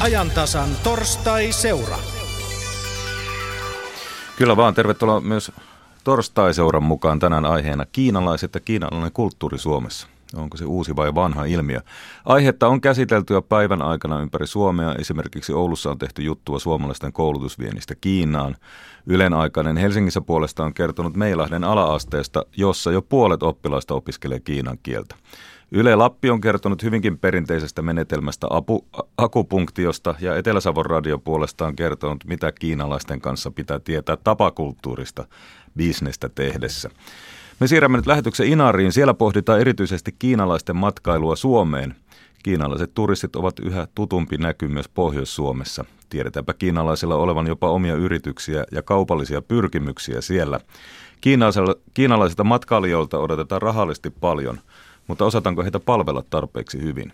ajantasan 0.00 0.68
torstai-seura. 0.84 1.96
Kyllä 4.36 4.56
vaan, 4.56 4.74
tervetuloa 4.74 5.20
myös 5.20 5.52
torstai-seuran 6.04 6.82
mukaan 6.82 7.18
tänään 7.18 7.46
aiheena 7.46 7.86
kiinalaiset 7.92 8.54
ja 8.54 8.60
kiinalainen 8.60 9.12
kulttuuri 9.12 9.58
Suomessa. 9.58 10.06
Onko 10.34 10.56
se 10.56 10.64
uusi 10.64 10.96
vai 10.96 11.14
vanha 11.14 11.44
ilmiö? 11.44 11.80
Aihetta 12.24 12.68
on 12.68 12.80
käsitelty 12.80 13.34
jo 13.34 13.42
päivän 13.42 13.82
aikana 13.82 14.20
ympäri 14.20 14.46
Suomea. 14.46 14.94
Esimerkiksi 14.94 15.52
Oulussa 15.52 15.90
on 15.90 15.98
tehty 15.98 16.22
juttua 16.22 16.58
suomalaisten 16.58 17.12
koulutusviennistä 17.12 17.94
Kiinaan. 18.00 18.56
Ylen 19.06 19.34
aikainen 19.34 19.76
Helsingissä 19.76 20.20
puolesta 20.20 20.64
on 20.64 20.74
kertonut 20.74 21.16
Meilahden 21.16 21.64
alaasteesta, 21.64 22.44
jossa 22.56 22.92
jo 22.92 23.02
puolet 23.02 23.42
oppilaista 23.42 23.94
opiskelee 23.94 24.40
kiinan 24.40 24.78
kieltä. 24.82 25.14
Yle 25.72 25.96
Lappi 25.96 26.30
on 26.30 26.40
kertonut 26.40 26.82
hyvinkin 26.82 27.18
perinteisestä 27.18 27.82
menetelmästä 27.82 28.46
apu, 28.50 28.86
akupunktiosta 29.18 30.14
ja 30.20 30.36
Etelä-Savon 30.36 30.86
radio 30.86 31.18
puolestaan 31.18 31.76
kertonut, 31.76 32.24
mitä 32.24 32.52
kiinalaisten 32.52 33.20
kanssa 33.20 33.50
pitää 33.50 33.78
tietää 33.78 34.16
tapakulttuurista 34.16 35.26
bisnestä 35.76 36.28
tehdessä. 36.28 36.90
Me 37.60 37.66
siirrämme 37.66 37.98
nyt 37.98 38.06
lähetyksen 38.06 38.46
Inariin. 38.46 38.92
Siellä 38.92 39.14
pohditaan 39.14 39.60
erityisesti 39.60 40.14
kiinalaisten 40.18 40.76
matkailua 40.76 41.36
Suomeen. 41.36 41.94
Kiinalaiset 42.42 42.94
turistit 42.94 43.36
ovat 43.36 43.58
yhä 43.58 43.86
tutumpi 43.94 44.38
näky 44.38 44.68
myös 44.68 44.88
Pohjois-Suomessa. 44.88 45.84
Tiedetäänpä 46.08 46.54
kiinalaisilla 46.54 47.14
olevan 47.14 47.46
jopa 47.46 47.70
omia 47.70 47.94
yrityksiä 47.94 48.64
ja 48.72 48.82
kaupallisia 48.82 49.42
pyrkimyksiä 49.42 50.20
siellä. 50.20 50.60
Kiinalaisilta 51.94 52.44
matkailijoilta 52.44 53.18
odotetaan 53.18 53.62
rahallisesti 53.62 54.10
paljon, 54.10 54.60
mutta 55.10 55.24
osataanko 55.24 55.62
heitä 55.62 55.80
palvella 55.80 56.22
tarpeeksi 56.30 56.82
hyvin? 56.82 57.12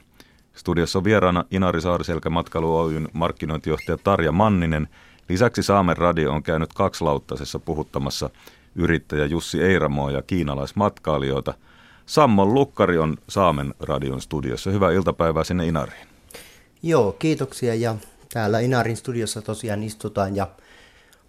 Studiossa 0.54 0.98
on 0.98 1.04
vieraana 1.04 1.44
Inari 1.50 1.80
Saariselkä 1.80 2.30
Matkailu 2.30 2.78
Oyn 2.78 3.08
markkinointijohtaja 3.12 3.98
Tarja 3.98 4.32
Manninen. 4.32 4.88
Lisäksi 5.28 5.62
Saamen 5.62 5.96
radio 5.96 6.32
on 6.32 6.42
käynyt 6.42 6.72
kaksilauttaisessa 6.72 7.58
puhuttamassa– 7.58 8.30
yrittäjä 8.76 9.26
Jussi 9.26 9.62
Eiramoa 9.62 10.10
ja 10.10 10.22
kiinalaismatkailijoita. 10.22 11.54
Sammon 12.06 12.54
Lukkari 12.54 12.98
on 12.98 13.16
Saamen 13.28 13.74
radion 13.80 14.20
studiossa. 14.20 14.70
Hyvää 14.70 14.92
iltapäivää 14.92 15.44
sinne 15.44 15.66
Inariin. 15.66 16.08
Joo, 16.82 17.12
kiitoksia 17.12 17.74
ja 17.74 17.96
täällä 18.32 18.60
Inarin 18.60 18.96
studiossa 18.96 19.42
tosiaan 19.42 19.82
istutaan 19.82 20.36
ja 20.36 20.48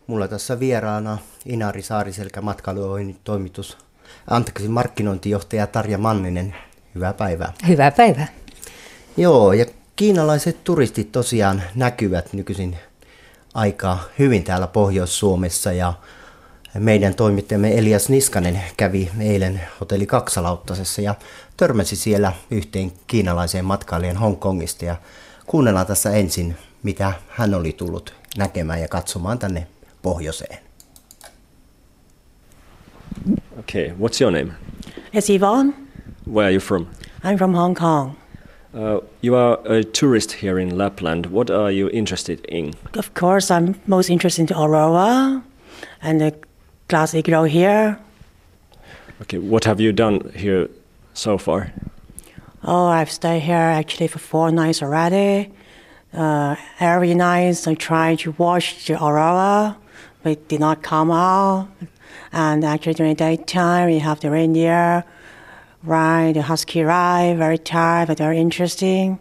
mulla 0.08 0.28
tässä 0.28 0.60
vieraana 0.60 1.18
Inari 1.46 1.82
Saariselkä 1.82 2.42
matkailuohjelman 2.42 3.16
toimitus, 3.24 3.78
anteeksi, 4.28 4.68
markkinointijohtaja 4.68 5.68
Tarja 5.68 5.98
Manninen. 5.98 6.56
Hyvää 6.96 7.14
päivää. 7.14 7.54
Hyvää 7.68 7.92
päivää. 7.92 8.28
Joo, 9.18 9.54
ja 9.54 9.66
kiinalaiset 9.96 10.64
turistit 10.64 11.12
tosiaan 11.12 11.64
näkyvät 11.76 12.34
nykyisin 12.34 12.78
aika 13.54 13.98
hyvin 14.20 14.44
täällä 14.44 14.68
Pohjois-Suomessa 14.68 15.72
ja 15.72 15.94
meidän 16.80 17.16
toimittajamme 17.16 17.78
Elias 17.78 18.10
Niskanen 18.10 18.64
kävi 18.78 19.12
eilen 19.20 19.62
hotelli 19.82 20.06
Kaksalauttasessa 20.06 21.02
ja 21.02 21.16
törmäsi 21.58 21.96
siellä 21.96 22.34
yhteen 22.52 22.92
kiinalaiseen 23.08 23.66
matkailijan 23.66 24.18
Hongkongista 24.18 24.86
ja 24.86 24.96
kuunnellaan 25.48 25.86
tässä 25.86 26.12
ensin, 26.12 26.58
mitä 26.84 27.14
hän 27.28 27.54
oli 27.54 27.74
tullut 27.74 28.14
näkemään 28.38 28.82
ja 28.82 28.88
katsomaan 28.88 29.40
tänne 29.40 29.68
pohjoiseen. 30.02 30.67
Okay, 33.68 33.92
what's 33.98 34.22
your 34.22 34.32
name? 34.32 34.56
It's 35.12 35.30
Yvonne. 35.30 35.74
Where 36.24 36.48
are 36.48 36.52
you 36.52 36.62
from? 36.62 36.88
I'm 37.22 37.38
from 37.38 37.54
Hong 37.54 37.76
Kong. 37.76 38.16
Uh, 38.74 39.02
you 39.20 39.36
are 39.36 39.60
a 39.66 39.84
tourist 39.84 40.32
here 40.32 40.58
in 40.58 40.78
Lapland. 40.78 41.26
What 41.26 41.52
are 41.52 41.70
you 41.70 41.90
interested 41.90 42.46
in? 42.46 42.76
Of 42.94 43.14
course, 43.14 43.52
I'm 43.52 43.76
most 43.86 44.10
interested 44.10 44.50
in 44.50 44.58
aurora 44.58 45.44
and 46.02 46.22
the 46.22 46.34
classic 46.88 47.26
grow 47.26 47.44
here. 47.44 48.00
Okay, 49.24 49.38
what 49.38 49.66
have 49.66 49.82
you 49.82 49.92
done 49.92 50.32
here 50.34 50.70
so 51.14 51.38
far? 51.38 51.74
Oh, 52.64 52.86
I've 52.86 53.12
stayed 53.12 53.42
here 53.42 53.58
actually 53.58 54.08
for 54.08 54.20
four 54.20 54.50
nights 54.50 54.82
already. 54.82 55.52
Uh, 56.14 56.56
every 56.80 57.14
night 57.16 57.68
I 57.68 57.74
try 57.74 58.16
to 58.16 58.32
watch 58.38 58.86
the 58.86 58.94
aurora, 58.94 59.76
but 60.24 60.32
it 60.32 60.48
did 60.48 60.62
not 60.62 60.84
come 60.84 61.12
out. 61.12 61.68
And 62.32 62.64
actually 62.64 62.94
during 62.94 63.16
daytime, 63.16 63.88
we 63.88 64.00
have 64.00 64.20
the 64.20 64.30
reindeer 64.30 65.04
ride, 65.84 66.36
the 66.36 66.42
husky 66.42 66.84
ride, 66.84 67.38
very 67.38 67.58
tired 67.58 68.08
but 68.08 68.18
very 68.18 68.38
interesting. 68.38 69.20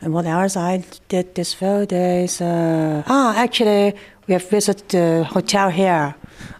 And 0.00 0.12
what 0.12 0.26
else 0.26 0.56
I 0.56 0.84
did 1.08 1.34
this 1.34 1.54
few 1.54 1.86
days? 1.86 2.40
Uh, 2.40 3.02
ah, 3.06 3.34
actually, 3.36 3.94
we 4.26 4.34
have 4.34 4.48
visited 4.48 4.88
the 4.90 5.24
hotel 5.24 5.70
here. 5.70 6.14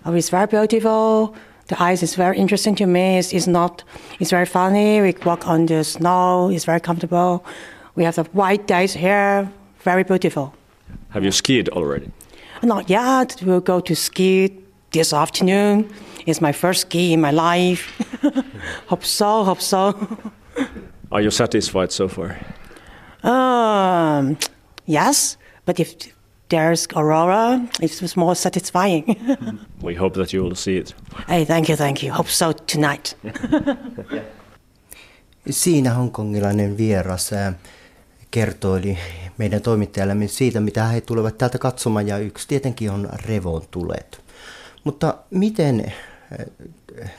Oh, 0.05 0.15
it's 0.15 0.31
very 0.31 0.47
beautiful. 0.47 1.37
The 1.69 1.81
ice 1.81 2.03
is 2.03 2.15
very 2.15 2.37
interesting 2.37 2.75
to 2.77 2.87
me. 2.87 3.19
It's, 3.19 3.33
it's 3.33 3.47
not. 3.47 3.85
It's 4.19 4.31
very 4.31 4.47
funny. 4.47 5.01
We 5.01 5.15
walk 5.25 5.47
on 5.47 5.67
the 5.67 5.85
snow. 5.85 6.51
It's 6.51 6.65
very 6.65 6.81
comfortable. 6.81 7.45
We 7.95 8.05
have 8.05 8.17
the 8.17 8.25
white 8.33 8.67
days 8.67 8.95
here. 8.95 9.49
Very 9.81 10.03
beautiful. 10.03 10.55
Have 11.11 11.25
you 11.25 11.31
skied 11.31 11.69
already? 11.69 12.11
Not 12.63 12.91
yet. 12.91 13.37
We'll 13.45 13.61
go 13.61 13.81
to 13.81 13.95
ski 13.95 14.51
this 14.91 15.13
afternoon. 15.13 15.89
is 16.29 16.41
my 16.41 16.53
first 16.53 16.83
ski 16.83 17.13
in 17.13 17.21
my 17.21 17.31
life. 17.31 17.83
hope 18.87 19.05
so. 19.05 19.45
Hope 19.45 19.61
so. 19.61 19.95
Are 21.13 21.23
you 21.23 21.31
satisfied 21.31 21.91
so 21.91 22.09
far? 22.09 22.37
Um, 23.23 24.37
yes, 24.87 25.39
but 25.65 25.81
if 25.81 25.95
there's 26.51 26.87
aurora, 26.95 27.67
it's 27.81 28.17
more 28.17 28.35
satisfying. 28.35 29.05
we 29.83 29.95
hope 29.95 30.15
that 30.15 30.33
you 30.33 30.43
will 30.43 30.55
see 30.55 30.77
it. 30.77 30.95
Hey, 31.27 31.45
thank 31.45 31.69
you, 31.69 31.77
thank 31.77 32.03
you. 32.03 32.13
Hope 32.13 32.29
so 32.29 32.53
tonight. 32.53 33.17
Siinä 35.51 35.95
hongkongilainen 35.95 36.79
vieras 36.79 37.31
kertoi 38.31 38.97
meidän 39.39 39.63
toimittajalle 39.63 40.15
siitä, 40.27 40.61
mitä 40.61 40.85
he 40.85 41.01
tulevat 41.01 41.39
täältä 41.39 41.59
katsomaan, 41.59 42.07
ja 42.07 42.19
yksi 42.19 42.49
tietenkin 42.49 42.91
on 42.91 43.09
revon 43.27 43.63
tulet. 43.71 44.28
Mutta 44.89 45.15
miten, 45.31 45.93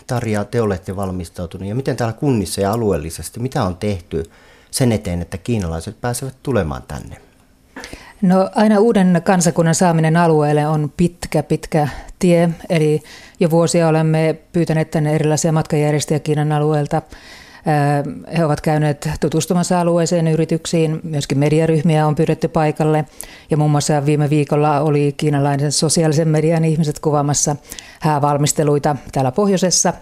Tarja, 0.07 0.46
te 0.46 0.62
olette 0.62 0.96
valmistautuneet, 0.96 1.69
ja 1.69 1.75
miten 1.75 1.97
täällä 1.97 2.13
kunnissa 2.13 2.62
ja 2.62 2.72
alueellisesti, 2.72 3.40
mitä 3.40 3.63
on 3.63 3.78
tehty 3.78 4.24
sen 4.72 4.91
eteen, 4.91 5.22
että 5.22 5.38
kiinalaiset 5.38 6.02
pääsevät 6.02 6.35
tulemaan 6.44 6.84
tänne? 6.88 7.18
No 8.22 8.50
aina 8.56 8.80
uuden 8.80 9.22
kansakunnan 9.24 9.75
saaminen 9.75 10.18
alueelle 10.18 10.68
on 10.68 10.94
pitkä, 10.97 11.44
pitkä 11.44 11.88
tie. 12.19 12.50
Eli 12.69 13.02
jo 13.40 13.50
vuosia 13.52 13.88
olemme 13.88 14.40
pyytäneet 14.51 14.91
tänne 14.91 15.16
erilaisia 15.16 15.51
matkajärjestäjiä 15.51 16.19
Kiinan 16.19 16.51
alueelta. 16.51 17.01
He 18.38 18.46
ovat 18.46 18.62
käyneet 18.62 19.09
tutustumassa 19.20 19.80
alueeseen 19.81 20.28
yrityksiin, 20.28 21.00
myöskin 21.03 21.38
mediaryhmiä 21.38 22.08
on 22.08 22.16
pyydetty 22.16 22.47
paikalle. 22.47 23.06
Ja 23.50 23.58
muun 23.58 23.72
muassa 23.72 24.06
viime 24.06 24.30
viikolla 24.30 24.80
oli 24.80 25.14
kiinalainen 25.18 25.72
sosiaalisen 25.72 26.28
median 26.28 26.66
ihmiset 26.66 27.00
kuvaamassa 27.00 27.56
häävalmisteluita 28.00 28.96
täällä 29.12 29.31
pohjoisessa. 29.31 29.94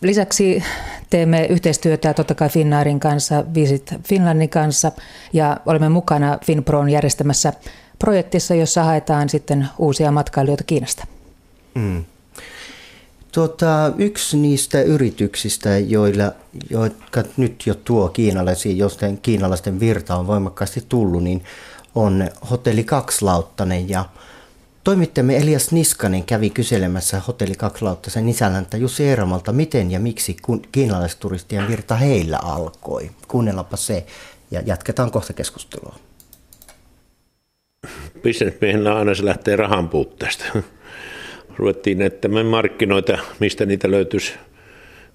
Lisäksi 0.00 0.62
teemme 1.10 1.46
yhteistyötä 1.46 2.14
totta 2.14 2.34
kai 2.34 2.48
Finnairin 2.48 3.00
kanssa, 3.00 3.44
Visit 3.54 3.94
Finlandin 4.04 4.48
kanssa 4.48 4.92
ja 5.32 5.56
olemme 5.66 5.88
mukana 5.88 6.38
Finpron 6.44 6.90
järjestämässä 6.90 7.52
projektissa, 7.98 8.54
jossa 8.54 8.84
haetaan 8.84 9.28
sitten 9.28 9.68
uusia 9.78 10.10
matkailijoita 10.10 10.64
Kiinasta. 10.64 11.06
Mm. 11.74 12.04
Tuota, 13.32 13.92
yksi 13.98 14.36
niistä 14.36 14.82
yrityksistä, 14.82 15.78
joilla, 15.78 16.32
jotka 16.70 17.22
nyt 17.36 17.62
jo 17.66 17.74
tuo 17.74 18.08
kiinalaisia, 18.08 18.72
josten 18.72 19.18
kiinalaisten 19.18 19.80
virta 19.80 20.16
on 20.16 20.26
voimakkaasti 20.26 20.84
tullut, 20.88 21.22
niin 21.22 21.44
on 21.94 22.28
Hotelli 22.50 22.84
Kakslauttanen 22.84 23.88
ja 23.88 24.04
Toimittajamme 24.84 25.36
Elias 25.36 25.72
Niskanen 25.72 26.24
kävi 26.24 26.50
kyselemässä 26.50 27.20
hotelli 27.28 27.54
Kakslauttasen 27.54 28.28
isännältä 28.28 28.76
Jussi 28.76 29.04
Eeramalta, 29.04 29.52
miten 29.52 29.90
ja 29.90 30.00
miksi 30.00 30.36
kiinalaisturistien 30.72 31.68
virta 31.68 31.94
heillä 31.94 32.38
alkoi. 32.38 33.10
Kuunnellaanpa 33.28 33.76
se 33.76 34.06
ja 34.50 34.62
jatketaan 34.66 35.10
kohta 35.10 35.32
keskustelua. 35.32 35.96
Bisnesmiehenä 38.22 38.94
aina 38.94 39.14
se 39.14 39.24
lähtee 39.24 39.56
rahan 39.56 39.88
puutteesta. 39.88 40.44
Ruvettiin 41.60 42.02
ettämään 42.02 42.46
markkinoita, 42.46 43.18
mistä 43.38 43.66
niitä 43.66 43.90
löytyisi 43.90 44.34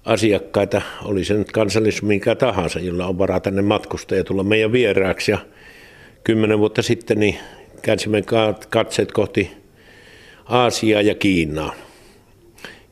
asiakkaita, 0.04 0.82
oli 1.04 1.24
se 1.24 1.34
nyt 1.34 1.52
kansallisuus 1.52 2.02
minkä 2.02 2.34
tahansa, 2.34 2.80
jolla 2.80 3.06
on 3.06 3.18
varaa 3.18 3.40
tänne 3.40 3.62
matkustaa 3.62 4.18
ja 4.18 4.24
tulla 4.24 4.42
meidän 4.42 4.72
vieraaksi. 4.72 5.30
Ja 5.30 5.38
kymmenen 6.24 6.58
vuotta 6.58 6.82
sitten 6.82 7.20
niin 7.20 7.38
käänsimme 7.82 8.22
katseet 8.70 9.12
kohti 9.12 9.50
Aasiaa 10.44 11.02
ja 11.02 11.14
Kiinaa. 11.14 11.74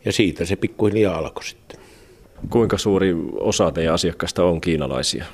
Ja 0.04 0.12
siitä 0.12 0.44
se 0.44 0.56
pikkuhiljaa 0.56 1.18
alkoi 1.18 1.44
sitten. 1.44 1.80
Kuinka 2.50 2.78
suuri 2.78 3.14
osa 3.32 3.70
teidän 3.70 3.94
asiakkaista 3.94 4.44
on 4.44 4.60
kiinalaisia? 4.60 5.24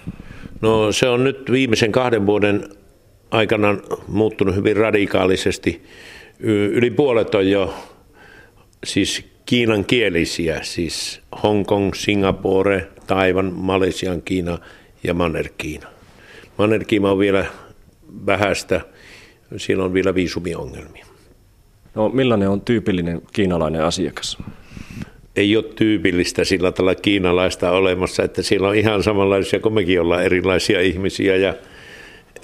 No 0.61 0.93
se 0.93 1.08
on 1.08 1.25
nyt 1.25 1.50
viimeisen 1.50 1.93
kahden 1.93 2.26
vuoden 2.26 2.69
aikana 3.31 3.76
muuttunut 4.08 4.55
hyvin 4.55 4.76
radikaalisesti. 4.76 5.82
Yli 6.72 6.90
puolet 6.90 7.34
on 7.34 7.50
jo 7.50 7.75
siis 8.85 9.31
Kiinan 9.47 9.85
kielisiä, 9.85 10.62
siis 10.62 11.21
Hongkong, 11.43 11.94
Singapore, 11.94 12.88
Taivan, 13.06 13.53
Malesian, 13.55 14.23
Kiina 14.23 14.59
ja 15.05 15.15
Manner-Kiina. 15.15 15.87
Manner-Kiina 16.59 17.11
on 17.11 17.19
vielä 17.19 17.47
vähäistä, 18.27 18.81
siellä 19.56 19.85
on 19.85 19.94
vielä 19.94 20.15
viisumiongelmia. 20.15 21.06
No 21.94 22.09
millainen 22.09 22.49
on 22.49 22.61
tyypillinen 22.61 23.23
kiinalainen 23.32 23.85
asiakas? 23.85 24.38
Ei 25.37 25.56
ole 25.56 25.65
tyypillistä 25.65 26.44
sillä 26.44 26.73
tavalla 26.73 26.94
kiinalaista 26.94 27.71
olemassa, 27.71 28.23
että 28.23 28.43
siellä 28.43 28.69
on 28.69 28.77
ihan 28.77 29.03
samanlaisia 29.03 29.61
kuin 29.61 29.75
mekin 29.75 30.00
ollaan 30.00 30.25
erilaisia 30.25 30.81
ihmisiä 30.81 31.37
ja 31.37 31.55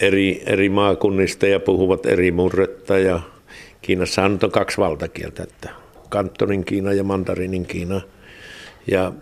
eri, 0.01 0.43
eri 0.47 0.69
maakunnista 0.69 1.47
ja 1.47 1.61
puhuvat 1.61 2.07
eri 2.07 2.31
murretta 2.31 2.99
ja 2.99 3.21
Kiinassa 3.83 4.25
on 4.25 4.39
kaksi 4.53 4.79
valtakieltä, 4.79 5.43
että 5.43 5.86
Kantonin 6.09 6.65
Kiina 6.65 6.93
ja 6.93 7.05
Mandarinin 7.05 7.67
Kiina. 7.67 8.01
Ja 8.87 9.13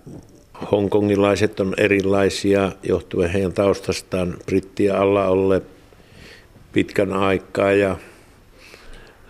hongkongilaiset 0.71 1.61
on 1.61 1.75
erilaisia 1.77 2.73
johtuen 2.83 3.31
heidän 3.31 3.53
taustastaan 3.53 4.37
brittiä 4.47 4.97
alla 4.97 5.27
olle 5.27 5.63
pitkän 6.73 7.13
aikaa 7.13 7.73
ja 7.73 7.97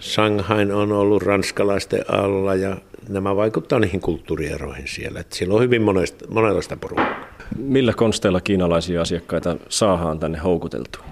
Shanghain 0.01 0.73
on 0.73 0.93
ollut 0.93 1.23
ranskalaisten 1.23 2.05
alla 2.09 2.55
ja 2.55 2.77
nämä 3.09 3.37
vaikuttaa 3.37 3.79
niihin 3.79 4.01
kulttuurieroihin 4.01 4.89
siellä. 4.89 5.21
Että 5.21 5.37
siellä 5.37 5.55
on 5.55 5.63
hyvin 5.63 5.83
monesta, 5.83 6.25
monenlaista 6.29 6.77
porukkaa. 6.77 7.25
Millä 7.57 7.93
konsteilla 7.93 8.41
kiinalaisia 8.41 9.01
asiakkaita 9.01 9.57
saadaan 9.69 10.19
tänne 10.19 10.39
houkuteltua? 10.39 11.05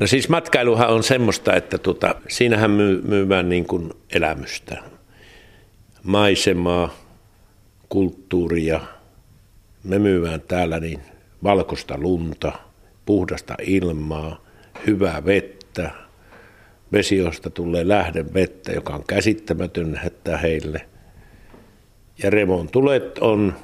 No 0.00 0.06
siis 0.06 0.28
matkailuhan 0.28 0.88
on 0.88 1.02
semmoista, 1.02 1.54
että 1.54 1.78
tuota, 1.78 2.14
siinähän 2.28 2.70
myy, 2.70 3.02
myydään 3.02 3.48
niin 3.48 3.66
kuin 3.66 3.90
elämystä, 4.12 4.82
maisemaa, 6.04 6.94
kulttuuria. 7.88 8.80
Me 9.84 9.98
myydään 9.98 10.40
täällä 10.40 10.80
niin 10.80 11.00
valkoista 11.44 11.98
lunta, 11.98 12.52
puhdasta 13.06 13.54
ilmaa, 13.66 14.44
hyvää 14.86 15.24
vettä, 15.24 15.90
vesiosta 16.92 17.50
tulee 17.50 17.88
vettä, 18.34 18.72
joka 18.72 18.94
on 18.94 19.04
käsittämätön 19.08 19.96
hättä 19.96 20.38
heille. 20.38 20.86
Ja 22.22 22.30
tulet 22.68 23.18
on 23.18 23.54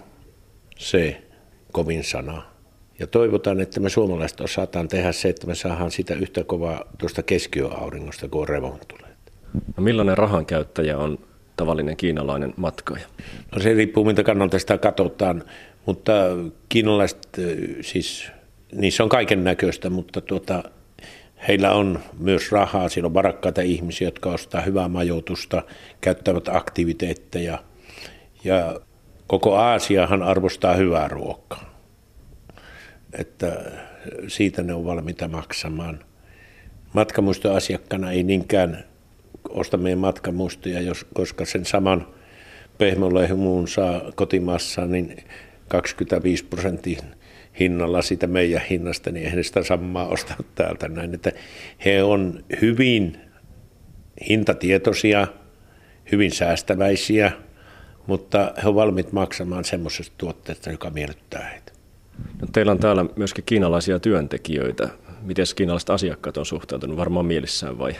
se 0.77 1.23
kovin 1.73 2.05
sana. 2.05 2.43
Ja 2.99 3.07
toivotaan, 3.07 3.61
että 3.61 3.81
me 3.81 3.89
suomalaiset 3.89 4.41
osataan 4.41 4.89
tehdä 4.89 5.13
se, 5.13 5.29
että 5.29 5.47
me 5.47 5.55
saadaan 5.55 5.91
sitä 5.91 6.15
yhtä 6.15 6.45
kovaa 6.45 6.85
tuosta 6.99 7.23
keskiöauringosta 7.23 8.29
kuin 8.29 8.49
revontuleet. 8.49 9.19
No 9.77 9.83
millainen 9.83 10.19
rahan 10.19 10.47
käyttäjä 10.47 10.99
on 10.99 11.19
tavallinen 11.59 11.97
kiinalainen 11.97 12.55
matkaaja? 12.57 13.07
No 13.55 13.63
se 13.63 13.75
riippuu, 13.75 14.05
mitä 14.05 14.23
kannalta 14.23 14.59
sitä 14.59 14.79
katsotaan, 14.79 15.43
mutta 15.87 16.13
kiinalaiset, 16.69 17.29
siis 17.81 18.31
niissä 18.73 19.03
on 19.03 19.09
kaiken 19.09 19.45
näköistä, 19.45 19.91
mutta 19.91 20.21
tuota, 20.21 20.63
heillä 21.49 21.73
on 21.73 21.99
myös 22.19 22.53
rahaa, 22.53 22.89
siellä 22.89 23.07
on 23.07 23.15
varakkaita 23.15 23.63
ihmisiä, 23.63 24.07
jotka 24.07 24.31
ostaa 24.31 24.61
hyvää 24.61 24.89
majoitusta, 24.89 25.63
käyttävät 26.01 26.49
aktiviteetteja 26.49 27.59
ja 28.45 28.81
koko 29.27 29.55
Aasiahan 29.55 30.23
arvostaa 30.23 30.75
hyvää 30.75 31.09
ruokaa 31.09 31.69
että 33.13 33.73
siitä 34.29 34.63
ne 34.63 34.75
on 34.75 34.85
valmiita 34.85 35.29
maksamaan. 35.29 36.05
Matkamuistoasiakkana 36.93 38.11
ei 38.11 38.23
niinkään 38.23 38.85
osta 39.49 39.77
meidän 39.77 39.99
matkamuistoja, 39.99 40.81
jos, 40.81 41.07
koska 41.15 41.45
sen 41.45 41.65
saman 41.65 42.07
pehmolehmuun 42.79 43.69
saa 43.69 44.03
kotimassa, 44.15 44.87
niin 44.87 45.17
25 45.69 46.45
prosentin 46.45 46.99
hinnalla 47.61 48.03
sitä 48.03 48.27
meidän 48.27 48.63
hinnasta, 48.71 49.11
niin 49.11 49.25
eihän 49.25 49.45
sitä 49.45 49.63
samaa 49.63 50.09
ostaa 50.09 50.37
täältä 50.55 50.89
näin. 50.89 51.15
Että 51.15 51.33
he 51.85 52.03
on 52.03 52.45
hyvin 52.61 53.19
hintatietoisia, 54.29 55.27
hyvin 56.13 56.33
säästäväisiä, 56.33 57.33
mutta 58.07 58.53
he 58.63 58.69
ovat 58.69 58.75
valmiit 58.75 59.13
maksamaan 59.13 59.65
semmoisesta 59.65 60.15
tuotteesta, 60.19 60.71
joka 60.71 60.91
miellyttää 60.91 61.49
heitä. 61.49 61.73
No, 62.41 62.49
teillä 62.53 62.73
on 62.73 62.79
täällä 62.79 63.05
myöskin 63.17 63.45
kiinalaisia 63.45 63.99
työntekijöitä. 64.01 64.89
Miten 65.23 65.47
kiinalaiset 65.57 65.91
asiakkaat 65.91 66.37
on 66.37 66.47
suhtautunut? 66.47 66.97
Varmaan 66.97 67.27
mielissään 67.27 67.79
vai? 67.79 67.93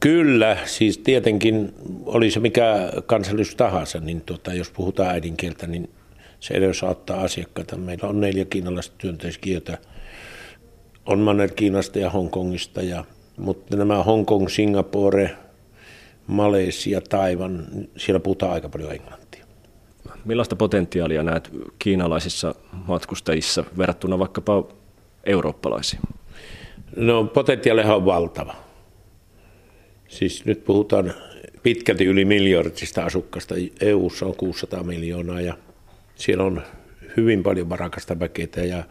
Kyllä, 0.00 0.56
siis 0.64 0.98
tietenkin 0.98 1.74
oli 2.04 2.30
se 2.30 2.40
mikä 2.40 2.92
kansallisuus 3.06 3.56
tahansa, 3.56 4.00
niin 4.00 4.20
tuota, 4.20 4.54
jos 4.54 4.70
puhutaan 4.70 5.10
äidinkieltä, 5.10 5.66
niin 5.66 5.90
se 6.40 6.54
edes 6.54 6.78
saattaa 6.78 7.20
asiakkaita. 7.20 7.76
Meillä 7.76 8.08
on 8.08 8.20
neljä 8.20 8.44
kiinalaista 8.44 8.94
työntekijöitä. 8.98 9.78
On 11.06 11.18
Manner-Kiinasta 11.18 11.98
ja 11.98 12.10
Hongkongista, 12.10 12.82
ja, 12.82 13.04
mutta 13.36 13.76
nämä 13.76 14.02
Hongkong, 14.02 14.48
Singapore, 14.48 15.36
Malesia, 16.26 17.00
Taivan, 17.00 17.66
siellä 17.96 18.20
puhutaan 18.20 18.52
aika 18.52 18.68
paljon 18.68 18.92
englantia. 18.92 19.46
Millaista 20.24 20.56
potentiaalia 20.56 21.22
näet 21.22 21.50
kiinalaisissa 21.78 22.54
matkustajissa 22.86 23.64
verrattuna 23.78 24.18
vaikkapa 24.18 24.68
eurooppalaisiin? 25.24 26.02
No 26.96 27.24
potentiaalihan 27.24 27.96
on 27.96 28.04
valtava. 28.04 28.65
Siis 30.08 30.44
nyt 30.44 30.64
puhutaan 30.64 31.12
pitkälti 31.62 32.04
yli 32.04 32.24
miljardista 32.24 33.04
asukasta. 33.04 33.54
EU:ssa 33.80 34.26
on 34.26 34.36
600 34.36 34.82
miljoonaa 34.82 35.40
ja 35.40 35.54
siellä 36.14 36.44
on 36.44 36.62
hyvin 37.16 37.42
paljon 37.42 37.68
varakasta 37.68 38.20
väkeä 38.20 38.64
ja 38.68 38.84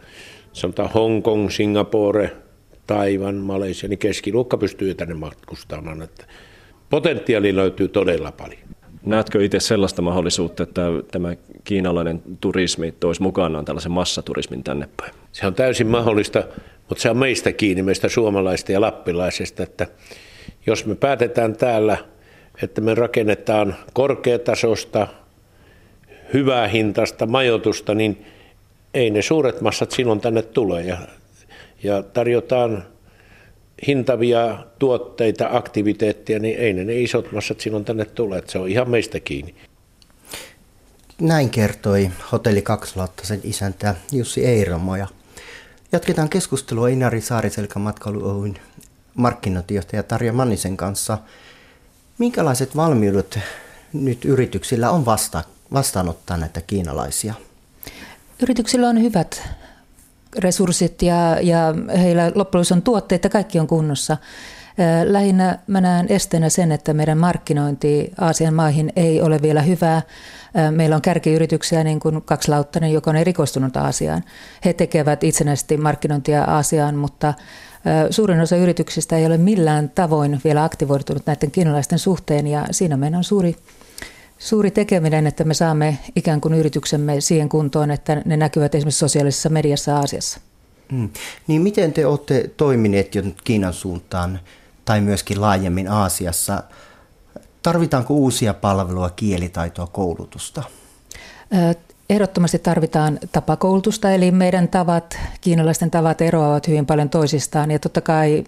sanotaan 0.52 0.90
Hongkong, 0.94 1.50
Singapore, 1.50 2.32
Taivan, 2.86 3.34
Malesia, 3.34 3.88
niin 3.88 3.98
keskiluokka 3.98 4.56
pystyy 4.56 4.94
tänne 4.94 5.14
matkustamaan. 5.14 6.02
Että 6.02 6.24
potentiaali 6.90 7.56
löytyy 7.56 7.88
todella 7.88 8.32
paljon. 8.32 8.60
Näetkö 9.06 9.44
itse 9.44 9.60
sellaista 9.60 10.02
mahdollisuutta, 10.02 10.62
että 10.62 10.82
tämä 11.12 11.36
kiinalainen 11.64 12.22
turismi 12.40 12.92
toisi 12.92 13.22
mukanaan 13.22 13.64
tällaisen 13.64 13.92
massaturismin 13.92 14.64
tänne 14.64 14.88
päin? 14.96 15.14
Se 15.32 15.46
on 15.46 15.54
täysin 15.54 15.86
mahdollista, 15.86 16.44
mutta 16.88 17.02
se 17.02 17.10
on 17.10 17.16
meistä 17.16 17.52
kiinni, 17.52 17.82
meistä 17.82 18.08
suomalaista 18.08 18.72
ja 18.72 18.80
lappilaisista, 18.80 19.62
että 19.62 19.86
jos 20.66 20.86
me 20.86 20.94
päätetään 20.94 21.56
täällä, 21.56 21.96
että 22.62 22.80
me 22.80 22.94
rakennetaan 22.94 23.76
korkeatasosta, 23.92 25.06
hyvää 26.32 26.68
hintasta 26.68 27.26
majoitusta, 27.26 27.94
niin 27.94 28.26
ei 28.94 29.10
ne 29.10 29.22
suuret 29.22 29.60
massat 29.60 29.90
silloin 29.90 30.20
tänne 30.20 30.42
tule 30.42 30.82
ja, 30.82 30.98
ja 31.82 32.02
tarjotaan 32.02 32.84
hintavia 33.86 34.58
tuotteita, 34.78 35.48
aktiviteettia, 35.52 36.38
niin 36.38 36.58
ei 36.58 36.72
ne, 36.72 36.84
ne 36.84 37.00
isot 37.00 37.32
massat 37.32 37.60
silloin 37.60 37.84
tänne 37.84 38.04
tule. 38.04 38.38
Että 38.38 38.52
se 38.52 38.58
on 38.58 38.68
ihan 38.68 38.90
meistä 38.90 39.20
kiinni. 39.20 39.54
Näin 41.20 41.50
kertoi 41.50 42.10
Hotelli 42.32 42.62
2000 42.62 43.26
sen 43.26 43.40
isäntä 43.44 43.94
Jussi 44.12 44.46
Eiromo. 44.46 44.96
Ja 44.96 45.06
jatketaan 45.92 46.28
keskustelua 46.28 46.88
Inari 46.88 47.20
Saariselkä 47.20 47.78
matkailu 47.78 48.40
Oyn 48.40 48.58
markkinointijohtaja 49.16 50.02
Tarja 50.02 50.32
Mannisen 50.32 50.76
kanssa. 50.76 51.18
Minkälaiset 52.18 52.76
valmiudet 52.76 53.38
nyt 53.92 54.24
yrityksillä 54.24 54.90
on 54.90 55.04
vasta, 55.04 55.44
vastaanottaa 55.72 56.36
näitä 56.36 56.60
kiinalaisia? 56.60 57.34
Yrityksillä 58.42 58.88
on 58.88 59.02
hyvät 59.02 59.42
resurssit 60.38 61.02
ja, 61.02 61.40
ja 61.40 61.74
heillä 61.98 62.32
loppujen 62.34 62.64
on 62.72 62.82
tuotteita, 62.82 63.28
kaikki 63.28 63.60
on 63.60 63.66
kunnossa. 63.66 64.16
Lähinnä 65.04 65.58
mä 65.66 65.80
näen 65.80 66.06
esteenä 66.08 66.48
sen, 66.48 66.72
että 66.72 66.94
meidän 66.94 67.18
markkinointi 67.18 68.12
Aasian 68.20 68.54
maihin 68.54 68.92
ei 68.96 69.20
ole 69.20 69.42
vielä 69.42 69.62
hyvää. 69.62 70.02
Meillä 70.70 70.96
on 70.96 71.02
kärkiyrityksiä, 71.02 71.84
niin 71.84 72.00
kuin 72.00 72.22
kaksi 72.22 72.50
Lauttanen, 72.50 72.92
joka 72.92 73.10
on 73.10 73.16
erikoistunut 73.16 73.76
Aasiaan. 73.76 74.24
He 74.64 74.72
tekevät 74.72 75.24
itsenäisesti 75.24 75.76
markkinointia 75.76 76.44
Aasiaan, 76.44 76.96
mutta 76.96 77.34
suurin 78.10 78.40
osa 78.40 78.56
yrityksistä 78.56 79.16
ei 79.16 79.26
ole 79.26 79.38
millään 79.38 79.90
tavoin 79.90 80.40
vielä 80.44 80.64
aktivoitunut 80.64 81.26
näiden 81.26 81.50
kiinalaisten 81.50 81.98
suhteen 81.98 82.46
ja 82.46 82.66
siinä 82.70 82.96
meidän 82.96 83.18
on 83.18 83.24
suuri 83.24 83.56
suuri 84.38 84.70
tekeminen, 84.70 85.26
että 85.26 85.44
me 85.44 85.54
saamme 85.54 85.98
ikään 86.16 86.40
kuin 86.40 86.54
yrityksemme 86.54 87.20
siihen 87.20 87.48
kuntoon, 87.48 87.90
että 87.90 88.22
ne 88.24 88.36
näkyvät 88.36 88.74
esimerkiksi 88.74 88.98
sosiaalisessa 88.98 89.48
mediassa 89.48 89.96
Aasiassa. 89.96 90.40
Mm. 90.92 91.08
Niin 91.46 91.62
miten 91.62 91.92
te 91.92 92.06
olette 92.06 92.50
toimineet 92.56 93.14
jo 93.14 93.22
Kiinan 93.44 93.72
suuntaan 93.72 94.40
tai 94.86 95.00
myöskin 95.00 95.40
laajemmin 95.40 95.88
Aasiassa? 95.88 96.62
Tarvitaanko 97.62 98.14
uusia 98.14 98.54
palvelua, 98.54 99.10
kielitaitoa, 99.10 99.86
koulutusta? 99.86 100.62
Ehdottomasti 102.10 102.58
tarvitaan 102.58 103.18
tapakoulutusta, 103.32 104.10
eli 104.10 104.30
meidän 104.30 104.68
tavat, 104.68 105.18
kiinalaisten 105.40 105.90
tavat 105.90 106.20
eroavat 106.20 106.68
hyvin 106.68 106.86
paljon 106.86 107.10
toisistaan. 107.10 107.70
Ja 107.70 107.78
totta 107.78 108.00
kai 108.00 108.44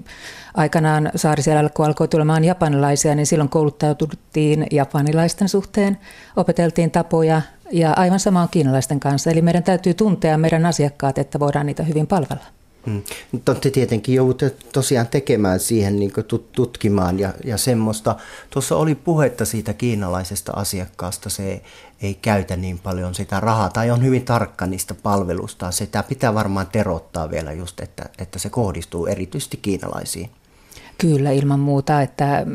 aikanaan 0.55 1.11
Saariselällä, 1.17 1.71
kun 1.71 1.87
alkoi 1.87 2.09
tulemaan 2.09 2.45
japanilaisia, 2.45 3.15
niin 3.15 3.27
silloin 3.27 3.51
kouluttaututtiin 3.51 4.67
japanilaisten 4.71 5.49
suhteen, 5.49 5.99
opeteltiin 6.37 6.91
tapoja 6.91 7.43
ja 7.73 7.93
aivan 7.97 8.21
sama 8.21 8.43
on 8.43 8.49
kiinalaisten 8.49 9.01
kanssa. 9.01 9.31
Eli 9.31 9.43
meidän 9.43 9.63
täytyy 9.63 9.95
tuntea 9.95 10.39
meidän 10.39 10.67
asiakkaat, 10.67 11.19
että 11.19 11.41
voidaan 11.41 11.67
niitä 11.67 11.83
hyvin 11.83 12.07
palvella. 12.07 12.58
Mm. 12.89 13.03
Te 13.61 13.71
tietenkin 13.71 14.15
joudutte 14.15 14.51
tosiaan 14.73 15.07
tekemään 15.07 15.61
siihen, 15.61 15.99
niin 15.99 16.13
tutkimaan 16.53 17.19
ja, 17.19 17.35
ja 17.45 17.57
semmoista. 17.57 18.17
Tuossa 18.51 18.77
oli 18.77 18.95
puhetta 18.95 19.45
siitä 19.45 19.73
kiinalaisesta 19.73 20.53
asiakkaasta, 20.53 21.31
se 21.31 21.63
ei 22.03 22.15
käytä 22.15 22.57
niin 22.57 22.79
paljon 22.79 23.15
sitä 23.15 23.41
rahaa 23.41 23.71
tai 23.71 23.91
on 23.91 24.05
hyvin 24.05 24.25
tarkka 24.25 24.67
niistä 24.67 24.95
palvelusta. 24.95 25.71
Sitä 25.71 26.03
pitää 26.03 26.35
varmaan 26.35 26.67
terottaa 26.67 27.31
vielä 27.31 27.53
just, 27.53 27.81
että, 27.81 28.05
että 28.19 28.39
se 28.39 28.51
kohdistuu 28.51 29.07
erityisesti 29.07 29.57
kiinalaisiin. 29.57 30.31
Kyllä, 30.99 31.31
ilman 31.31 31.61
muuta, 31.61 32.03
että 32.03 32.47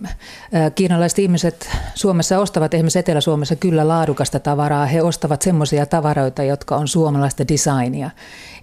kiinalaiset 0.75 1.19
ihmiset 1.19 1.69
Suomessa 1.95 2.39
ostavat, 2.39 2.73
esimerkiksi 2.73 2.99
Etelä-Suomessa 2.99 3.55
kyllä 3.55 3.87
laadukasta 3.87 4.39
tavaraa. 4.39 4.85
He 4.85 5.01
ostavat 5.01 5.41
semmoisia 5.41 5.85
tavaroita, 5.85 6.43
jotka 6.43 6.75
on 6.75 6.87
suomalaista 6.87 7.47
designia. 7.47 8.09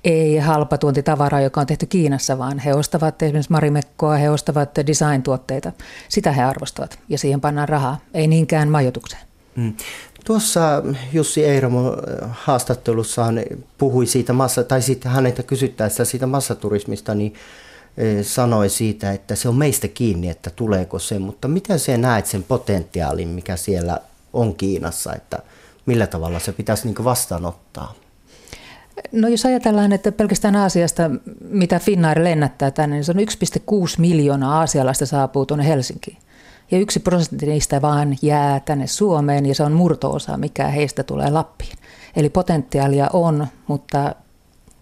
Ei 0.05 0.39
halpatuontitavaraa, 0.39 1.41
joka 1.41 1.61
on 1.61 1.67
tehty 1.67 1.87
Kiinassa, 1.87 2.39
vaan 2.39 2.59
he 2.59 2.75
ostavat 2.75 3.23
esimerkiksi 3.23 3.53
marimekkoa, 3.53 4.15
he 4.15 4.31
ostavat 4.31 4.71
design-tuotteita. 4.87 5.73
Sitä 6.09 6.33
he 6.33 6.43
arvostavat 6.43 6.99
ja 7.09 7.19
siihen 7.19 7.41
pannaan 7.41 7.69
rahaa, 7.69 8.01
ei 8.15 8.27
niinkään 8.27 8.69
majoitukseen. 8.69 9.23
Mm. 9.57 9.73
Tuossa 10.25 10.83
Jussi 11.13 11.45
Eiramo 11.45 11.97
haastattelussaan 12.31 13.41
puhui 13.79 14.07
siitä 14.07 14.33
massa, 14.33 14.65
tai 14.65 14.83
sitten 14.83 15.13
häneltä 15.13 15.43
kysyttäessä 15.43 16.05
siitä 16.05 16.27
massaturismista, 16.27 17.15
niin 17.15 17.35
sanoi 18.23 18.69
siitä, 18.69 19.13
että 19.13 19.35
se 19.35 19.49
on 19.49 19.55
meistä 19.55 19.89
kiinni, 19.89 20.29
että 20.29 20.51
tuleeko 20.51 20.99
se, 20.99 21.19
mutta 21.19 21.49
miten 21.49 21.79
se 21.79 21.99
näet 21.99 22.27
sen 22.27 22.43
potentiaalin, 22.43 23.29
mikä 23.29 23.57
siellä 23.57 24.01
on 24.33 24.55
Kiinassa, 24.55 25.15
että 25.15 25.39
millä 25.87 26.07
tavalla 26.07 26.39
se 26.39 26.53
pitäisi 26.53 26.87
niin 26.87 27.05
vastaanottaa? 27.05 27.95
No 29.13 29.29
jos 29.29 29.47
ajatellaan, 29.47 29.93
että 29.93 30.13
pelkästään 30.13 30.57
Aasiasta, 30.57 31.11
mitä 31.41 31.79
Finnair 31.79 32.25
lennättää 32.25 32.71
tänne, 32.71 32.97
niin 32.97 33.05
se 33.05 33.13
on 33.13 33.19
1,6 33.19 33.95
miljoonaa 33.99 34.59
aasialaista 34.59 35.07
saapuu 35.07 35.47
tuonne 35.47 35.67
Helsinkiin. 35.67 36.19
Ja 36.71 36.79
yksi 36.79 37.01
prosentti 37.01 37.47
niistä 37.47 37.83
vaan 37.83 38.17
jää 38.23 38.61
tänne 38.61 38.87
Suomeen 38.87 39.47
ja 39.47 39.55
se 39.55 39.63
on 39.63 39.73
murtoosa, 39.73 40.37
mikä 40.37 40.69
heistä 40.69 41.03
tulee 41.03 41.31
Lappiin. 41.31 41.77
Eli 42.17 42.31
potentiaalia 42.31 43.11
on, 43.13 43.47
mutta 43.67 44.15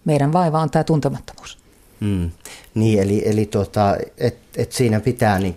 meidän 0.05 0.33
vaiva 0.33 0.59
on 0.59 0.69
tämä 0.69 0.83
tuntemattomuus. 0.83 1.58
Mm. 1.99 2.31
Niin, 2.75 2.99
eli, 2.99 3.29
eli 3.29 3.45
tota, 3.45 3.97
et, 4.17 4.37
et 4.57 4.71
siinä 4.71 4.99
pitää 4.99 5.39
niin 5.39 5.55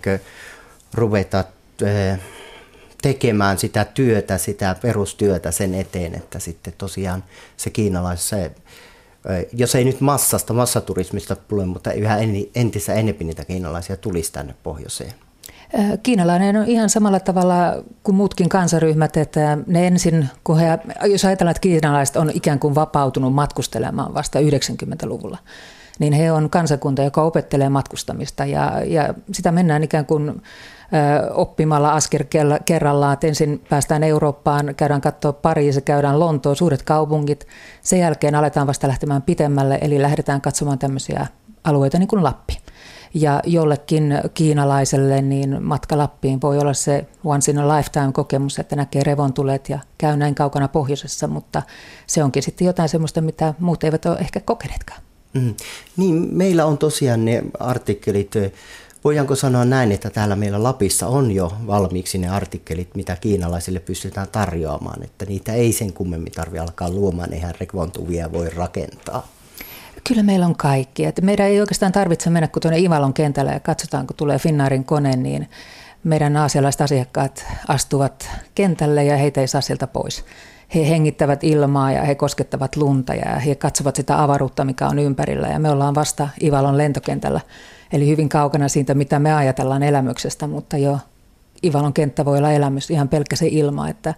ruveta 0.94 1.44
eh, 1.82 2.18
tekemään 3.02 3.58
sitä 3.58 3.84
työtä, 3.84 4.38
sitä 4.38 4.76
perustyötä 4.82 5.50
sen 5.50 5.74
eteen, 5.74 6.14
että 6.14 6.38
sitten 6.38 6.72
tosiaan 6.78 7.24
se 7.56 7.70
kiinalais, 7.70 8.28
se, 8.28 8.44
eh, 8.44 9.46
jos 9.52 9.74
ei 9.74 9.84
nyt 9.84 10.00
massasta, 10.00 10.52
massaturismista 10.52 11.36
tule, 11.36 11.66
mutta 11.66 11.92
yhä 11.92 12.18
entistä 12.54 12.94
enemmän 12.94 13.26
niitä 13.26 13.44
kiinalaisia 13.44 13.96
tulisi 13.96 14.32
tänne 14.32 14.54
pohjoiseen. 14.62 15.12
Eh, 15.72 15.98
kiinalainen 16.02 16.56
on 16.56 16.66
ihan 16.66 16.90
samalla 16.90 17.20
tavalla 17.20 17.82
kuin 18.02 18.14
muutkin 18.14 18.48
kansaryhmät, 18.48 19.16
että 19.16 19.58
ne 19.66 19.86
ensin, 19.86 20.28
kun 20.44 20.58
he, 20.58 20.78
jos 21.06 21.24
ajatellaan, 21.24 21.50
että 21.50 21.60
kiinalaiset 21.60 22.16
on 22.16 22.30
ikään 22.34 22.58
kuin 22.58 22.74
vapautunut 22.74 23.34
matkustelemaan 23.34 24.14
vasta 24.14 24.38
90-luvulla, 24.38 25.38
niin 25.98 26.12
he 26.12 26.32
on 26.32 26.50
kansakunta, 26.50 27.02
joka 27.02 27.22
opettelee 27.22 27.68
matkustamista 27.68 28.44
ja, 28.44 28.82
ja 28.84 29.14
sitä 29.32 29.52
mennään 29.52 29.82
ikään 29.82 30.06
kuin 30.06 30.42
oppimalla 31.34 31.92
asker 31.92 32.24
kerrallaan, 32.64 33.12
että 33.12 33.26
ensin 33.26 33.64
päästään 33.70 34.02
Eurooppaan, 34.02 34.74
käydään 34.76 35.00
katsoa 35.00 35.32
Pariisi, 35.32 35.82
käydään 35.82 36.20
Lontoon, 36.20 36.56
suuret 36.56 36.82
kaupungit. 36.82 37.46
Sen 37.82 37.98
jälkeen 37.98 38.34
aletaan 38.34 38.66
vasta 38.66 38.88
lähtemään 38.88 39.22
pitemmälle, 39.22 39.78
eli 39.80 40.02
lähdetään 40.02 40.40
katsomaan 40.40 40.78
tämmöisiä 40.78 41.26
alueita 41.64 41.98
niin 41.98 42.08
kuin 42.08 42.24
Lappi. 42.24 42.58
Ja 43.14 43.40
jollekin 43.46 44.18
kiinalaiselle 44.34 45.22
niin 45.22 45.62
matka 45.62 45.98
Lappiin 45.98 46.40
voi 46.40 46.58
olla 46.58 46.74
se 46.74 47.06
once 47.24 47.50
in 47.50 47.58
a 47.58 47.76
lifetime 47.76 48.12
kokemus, 48.12 48.58
että 48.58 48.76
näkee 48.76 49.04
revontulet 49.04 49.68
ja 49.68 49.78
käy 49.98 50.16
näin 50.16 50.34
kaukana 50.34 50.68
pohjoisessa, 50.68 51.28
mutta 51.28 51.62
se 52.06 52.24
onkin 52.24 52.42
sitten 52.42 52.66
jotain 52.66 52.88
semmoista, 52.88 53.20
mitä 53.20 53.54
muut 53.58 53.84
eivät 53.84 54.06
ole 54.06 54.18
ehkä 54.18 54.40
kokeneetkaan. 54.40 55.01
Mm. 55.34 55.54
Niin, 55.96 56.28
meillä 56.32 56.66
on 56.66 56.78
tosiaan 56.78 57.24
ne 57.24 57.42
artikkelit, 57.58 58.32
voidaanko 59.04 59.34
sanoa 59.36 59.64
näin, 59.64 59.92
että 59.92 60.10
täällä 60.10 60.36
meillä 60.36 60.62
Lapissa 60.62 61.06
on 61.06 61.32
jo 61.32 61.52
valmiiksi 61.66 62.18
ne 62.18 62.28
artikkelit, 62.28 62.94
mitä 62.94 63.16
kiinalaisille 63.16 63.80
pystytään 63.80 64.28
tarjoamaan, 64.32 65.02
että 65.02 65.24
niitä 65.24 65.52
ei 65.52 65.72
sen 65.72 65.92
kummemmin 65.92 66.32
tarvitse 66.32 66.60
alkaa 66.60 66.90
luomaan, 66.90 67.32
eihän 67.32 67.54
rekontuvia 67.60 68.32
voi 68.32 68.50
rakentaa. 68.50 69.28
Kyllä 70.08 70.22
meillä 70.22 70.46
on 70.46 70.56
kaikki. 70.56 71.04
Että 71.04 71.22
meidän 71.22 71.46
ei 71.46 71.60
oikeastaan 71.60 71.92
tarvitse 71.92 72.30
mennä 72.30 72.48
kuin 72.48 72.60
tuonne 72.60 72.78
Ivalon 72.78 73.14
kentälle 73.14 73.52
ja 73.52 73.60
katsotaan, 73.60 74.06
kun 74.06 74.16
tulee 74.16 74.38
Finnaarin 74.38 74.84
kone, 74.84 75.16
niin 75.16 75.48
meidän 76.04 76.36
aasialaiset 76.36 76.80
asiakkaat 76.80 77.44
astuvat 77.68 78.28
kentälle 78.54 79.04
ja 79.04 79.16
heitä 79.16 79.40
ei 79.40 79.48
saa 79.48 79.60
sieltä 79.60 79.86
pois 79.86 80.24
he 80.74 80.88
hengittävät 80.88 81.44
ilmaa 81.44 81.92
ja 81.92 82.02
he 82.02 82.14
koskettavat 82.14 82.76
lunta 82.76 83.14
ja 83.14 83.38
he 83.38 83.54
katsovat 83.54 83.96
sitä 83.96 84.22
avaruutta, 84.22 84.64
mikä 84.64 84.88
on 84.88 84.98
ympärillä. 84.98 85.48
Ja 85.48 85.58
me 85.58 85.70
ollaan 85.70 85.94
vasta 85.94 86.28
Ivalon 86.42 86.78
lentokentällä, 86.78 87.40
eli 87.92 88.08
hyvin 88.08 88.28
kaukana 88.28 88.68
siitä, 88.68 88.94
mitä 88.94 89.18
me 89.18 89.34
ajatellaan 89.34 89.82
elämyksestä, 89.82 90.46
mutta 90.46 90.76
jo 90.76 90.98
Ivalon 91.64 91.92
kenttä 91.92 92.24
voi 92.24 92.38
olla 92.38 92.52
elämys 92.52 92.90
ihan 92.90 93.08
pelkkä 93.08 93.36
se 93.36 93.46
ilma, 93.50 93.88
että 93.88 94.14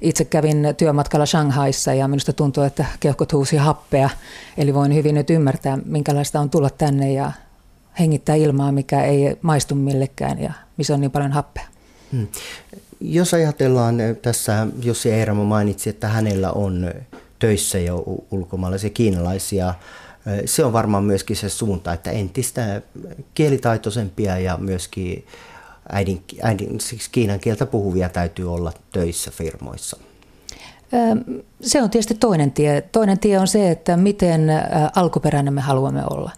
itse 0.00 0.24
kävin 0.24 0.74
työmatkalla 0.76 1.26
Shanghaissa 1.26 1.94
ja 1.94 2.08
minusta 2.08 2.32
tuntuu, 2.32 2.64
että 2.64 2.84
keuhkot 3.00 3.32
huusi 3.32 3.56
happea, 3.56 4.10
eli 4.56 4.74
voin 4.74 4.94
hyvin 4.94 5.14
nyt 5.14 5.30
ymmärtää, 5.30 5.78
minkälaista 5.84 6.40
on 6.40 6.50
tulla 6.50 6.70
tänne 6.70 7.12
ja 7.12 7.32
hengittää 7.98 8.34
ilmaa, 8.34 8.72
mikä 8.72 9.02
ei 9.02 9.36
maistu 9.42 9.74
millekään 9.74 10.42
ja 10.42 10.52
missä 10.76 10.94
on 10.94 11.00
niin 11.00 11.10
paljon 11.10 11.32
happea. 11.32 11.64
Hmm. 12.12 12.26
Jos 13.00 13.34
ajatellaan 13.34 14.00
eh, 14.00 14.16
tässä, 14.16 14.66
Jussi 14.82 15.12
Eiramo 15.12 15.44
mainitsi, 15.44 15.90
että 15.90 16.08
hänellä 16.08 16.52
on 16.52 16.90
töissä 17.38 17.78
jo 17.78 18.04
ulkomaalaisia 18.30 18.90
kiinalaisia, 18.90 19.68
eh, 20.26 20.42
se 20.44 20.64
on 20.64 20.72
varmaan 20.72 21.04
myöskin 21.04 21.36
se 21.36 21.48
suunta, 21.48 21.92
että 21.92 22.10
entistä 22.10 22.82
kielitaitoisempia 23.34 24.38
ja 24.38 24.56
myöskin 24.56 25.26
äidin, 25.92 26.22
äidin, 26.42 26.80
siis 26.80 27.08
kiinan 27.08 27.40
kieltä 27.40 27.66
puhuvia 27.66 28.08
täytyy 28.08 28.54
olla 28.54 28.72
töissä 28.92 29.30
firmoissa. 29.30 29.96
Se 31.60 31.82
on 31.82 31.90
tietysti 31.90 32.14
toinen 32.14 32.52
tie. 32.52 32.80
Toinen 32.80 33.18
tie 33.18 33.38
on 33.38 33.48
se, 33.48 33.70
että 33.70 33.96
miten 33.96 34.50
alkuperäinen 34.94 35.54
me 35.54 35.60
haluamme 35.60 36.02
olla– 36.10 36.30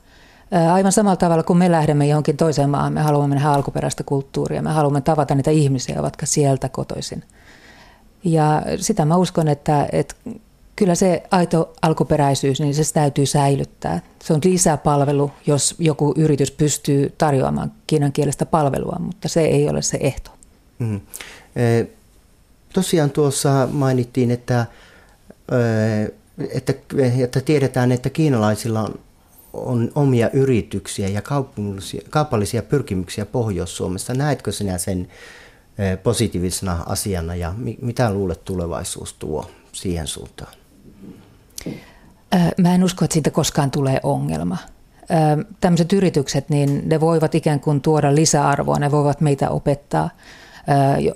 Aivan 0.72 0.92
samalla 0.92 1.16
tavalla 1.16 1.42
kuin 1.42 1.58
me 1.58 1.70
lähdemme 1.70 2.06
johonkin 2.06 2.36
toiseen 2.36 2.70
maahan, 2.70 2.92
me 2.92 3.00
haluamme 3.00 3.34
nähdä 3.34 3.50
alkuperäistä 3.50 4.04
kulttuuria, 4.04 4.62
me 4.62 4.70
haluamme 4.70 5.00
tavata 5.00 5.34
niitä 5.34 5.50
ihmisiä, 5.50 5.96
jotka 5.96 6.26
sieltä 6.26 6.68
kotoisin. 6.68 7.24
Ja 8.24 8.62
sitä 8.76 9.04
mä 9.04 9.16
uskon, 9.16 9.48
että, 9.48 9.88
että 9.92 10.14
kyllä 10.76 10.94
se 10.94 11.22
aito 11.30 11.72
alkuperäisyys, 11.82 12.60
niin 12.60 12.74
se 12.74 12.92
täytyy 12.92 13.26
säilyttää. 13.26 14.00
Se 14.22 14.32
on 14.32 14.40
lisäpalvelu, 14.44 15.30
jos 15.46 15.74
joku 15.78 16.14
yritys 16.16 16.50
pystyy 16.50 17.14
tarjoamaan 17.18 17.72
kiinankielistä 17.86 18.46
palvelua, 18.46 18.96
mutta 18.98 19.28
se 19.28 19.40
ei 19.40 19.68
ole 19.68 19.82
se 19.82 19.98
ehto. 20.00 20.30
Mm. 20.78 21.00
tosiaan 22.72 23.10
tuossa 23.10 23.68
mainittiin, 23.72 24.30
että, 24.30 24.66
että, 26.50 26.74
että 27.18 27.40
tiedetään, 27.40 27.92
että 27.92 28.10
kiinalaisilla 28.10 28.80
on 28.82 28.94
on 29.52 29.90
omia 29.94 30.30
yrityksiä 30.32 31.08
ja 31.08 31.22
kaupallisia 32.10 32.62
pyrkimyksiä 32.62 33.26
Pohjois-Suomessa. 33.26 34.14
Näetkö 34.14 34.52
sinä 34.52 34.78
sen 34.78 35.08
positiivisena 36.02 36.82
asiana 36.86 37.34
ja 37.34 37.54
mitä 37.82 38.12
luulet 38.12 38.44
tulevaisuus 38.44 39.12
tuo 39.12 39.50
siihen 39.72 40.06
suuntaan? 40.06 40.52
Mä 42.58 42.74
en 42.74 42.84
usko, 42.84 43.04
että 43.04 43.12
siitä 43.12 43.30
koskaan 43.30 43.70
tulee 43.70 44.00
ongelma. 44.02 44.56
Tämmöiset 45.60 45.92
yritykset, 45.92 46.48
niin 46.48 46.82
ne 46.88 47.00
voivat 47.00 47.34
ikään 47.34 47.60
kuin 47.60 47.80
tuoda 47.80 48.14
lisäarvoa, 48.14 48.78
ne 48.78 48.90
voivat 48.90 49.20
meitä 49.20 49.50
opettaa, 49.50 50.10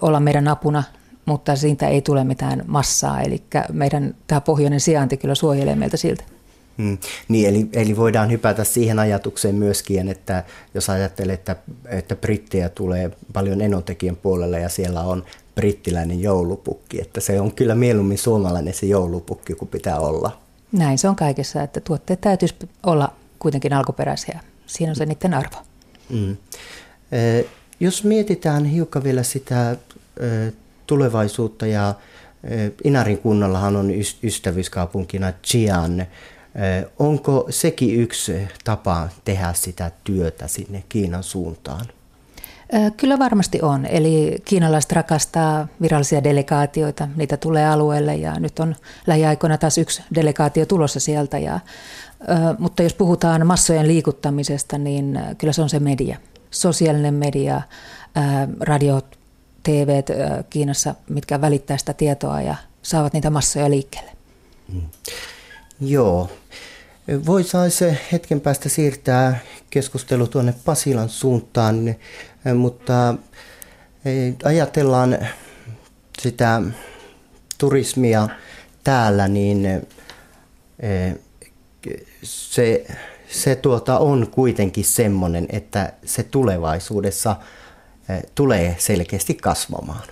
olla 0.01 0.21
meidän 0.21 0.49
apuna, 0.49 0.83
mutta 1.27 1.57
siitä 1.57 1.89
ei 1.89 2.03
tule 2.03 2.25
mitään 2.25 2.65
massaa. 2.67 3.21
Eli 3.21 3.43
meidän 3.73 4.15
tämä 4.27 4.41
pohjoinen 4.41 4.81
sijainti 4.81 5.17
kyllä 5.17 5.35
suojelee 5.35 5.77
meiltä 5.77 5.97
siltä. 5.97 6.25
Hmm. 6.79 6.99
Niin, 7.29 7.49
eli, 7.49 7.69
eli 7.73 7.97
voidaan 7.97 8.31
hypätä 8.31 8.65
siihen 8.65 8.99
ajatukseen 8.99 9.55
myöskin, 9.55 10.09
että 10.09 10.45
jos 10.75 10.91
ajattelee, 10.91 11.35
että, 11.35 11.57
että 11.87 12.17
brittejä 12.17 12.69
tulee 12.69 13.11
paljon 13.33 13.61
enotekijän 13.61 14.17
puolelle 14.17 14.61
ja 14.61 14.69
siellä 14.69 15.01
on 15.01 15.25
brittiläinen 15.55 16.21
joulupukki, 16.21 17.01
että 17.01 17.21
se 17.21 17.41
on 17.41 17.53
kyllä 17.53 17.75
mieluummin 17.75 18.19
suomalainen 18.19 18.75
se 18.75 18.87
joulupukki 18.87 19.55
kuin 19.55 19.69
pitää 19.69 19.99
olla. 19.99 20.41
Näin 20.73 20.99
se 20.99 21.09
on 21.09 21.17
kaikessa, 21.17 21.63
että 21.63 21.81
tuotteet 21.81 22.21
täytyisi 22.21 22.55
olla 22.83 23.15
kuitenkin 23.39 23.73
alkuperäisiä. 23.73 24.41
Siinä 24.67 24.91
on 24.91 24.97
se 24.97 25.07
niiden 25.07 25.35
arvo. 25.35 25.57
Mm. 26.11 26.37
Jos 27.81 28.05
mietitään 28.05 28.65
hiukan 28.65 29.05
vielä 29.05 29.23
sitä 29.23 29.77
tulevaisuutta 30.87 31.67
ja 31.67 31.95
Inarin 32.85 33.19
kunnallahan 33.19 33.77
on 33.77 33.91
ystävyyskaupunkina 34.23 35.33
Chian. 35.45 36.07
Onko 36.99 37.47
sekin 37.51 38.01
yksi 38.01 38.49
tapa 38.65 39.09
tehdä 39.25 39.53
sitä 39.53 39.91
työtä 40.05 40.49
sinne 40.49 40.85
Kiinan 40.89 41.23
suuntaan? 41.23 41.87
Kyllä 42.97 43.19
varmasti 43.19 43.63
on. 43.63 43.87
Eli 43.87 44.39
kiinalaiset 44.45 44.93
rakastaa 44.93 45.69
virallisia 45.83 46.25
delegaatioita. 46.25 47.09
Niitä 47.17 47.37
tulee 47.37 47.67
alueelle 47.67 48.17
ja 48.17 48.41
nyt 48.41 48.59
on 48.59 48.77
lähiaikoina 49.07 49.59
taas 49.59 49.79
yksi 49.79 50.03
delegaatio 50.15 50.67
tulossa 50.67 51.01
sieltä. 51.01 51.39
Ja, 51.39 51.61
mutta 52.59 52.83
jos 52.83 52.95
puhutaan 52.95 53.47
massojen 53.47 53.89
liikuttamisesta, 53.89 54.79
niin 54.79 55.21
kyllä 55.39 55.53
se 55.53 55.63
on 55.63 55.69
se 55.69 55.81
media. 55.81 56.17
Sosiaalinen 56.51 57.15
media, 57.15 57.63
radiot, 58.61 59.19
TV 59.63 60.03
Kiinassa, 60.51 60.95
mitkä 61.09 61.41
välittää 61.41 61.77
sitä 61.77 61.93
tietoa 61.93 62.43
ja 62.43 62.55
saavat 62.83 63.13
niitä 63.13 63.31
massoja 63.31 63.71
liikkeelle. 63.71 64.11
Mm. 64.73 64.83
Joo. 65.81 66.31
Voitaisiin 67.27 67.99
hetken 68.13 68.41
päästä 68.41 68.69
siirtää 68.69 69.39
keskustelu 69.71 70.27
tuonne 70.27 70.55
Pasilan 70.65 71.09
suuntaan, 71.09 71.95
mutta 72.55 73.15
ajatellaan 74.45 75.19
sitä 76.23 76.63
turismia 77.59 78.29
täällä, 78.85 79.29
niin 79.29 79.87
se, 82.23 82.87
se 83.29 83.57
tuota 83.57 83.99
on 83.99 84.29
kuitenkin 84.31 84.85
semmoinen, 84.85 85.47
että 85.51 85.93
se 86.05 86.23
tulevaisuudessa 86.23 87.37
tulee 88.35 88.77
selkeästi 88.79 89.35
kasvamaan. 89.35 90.03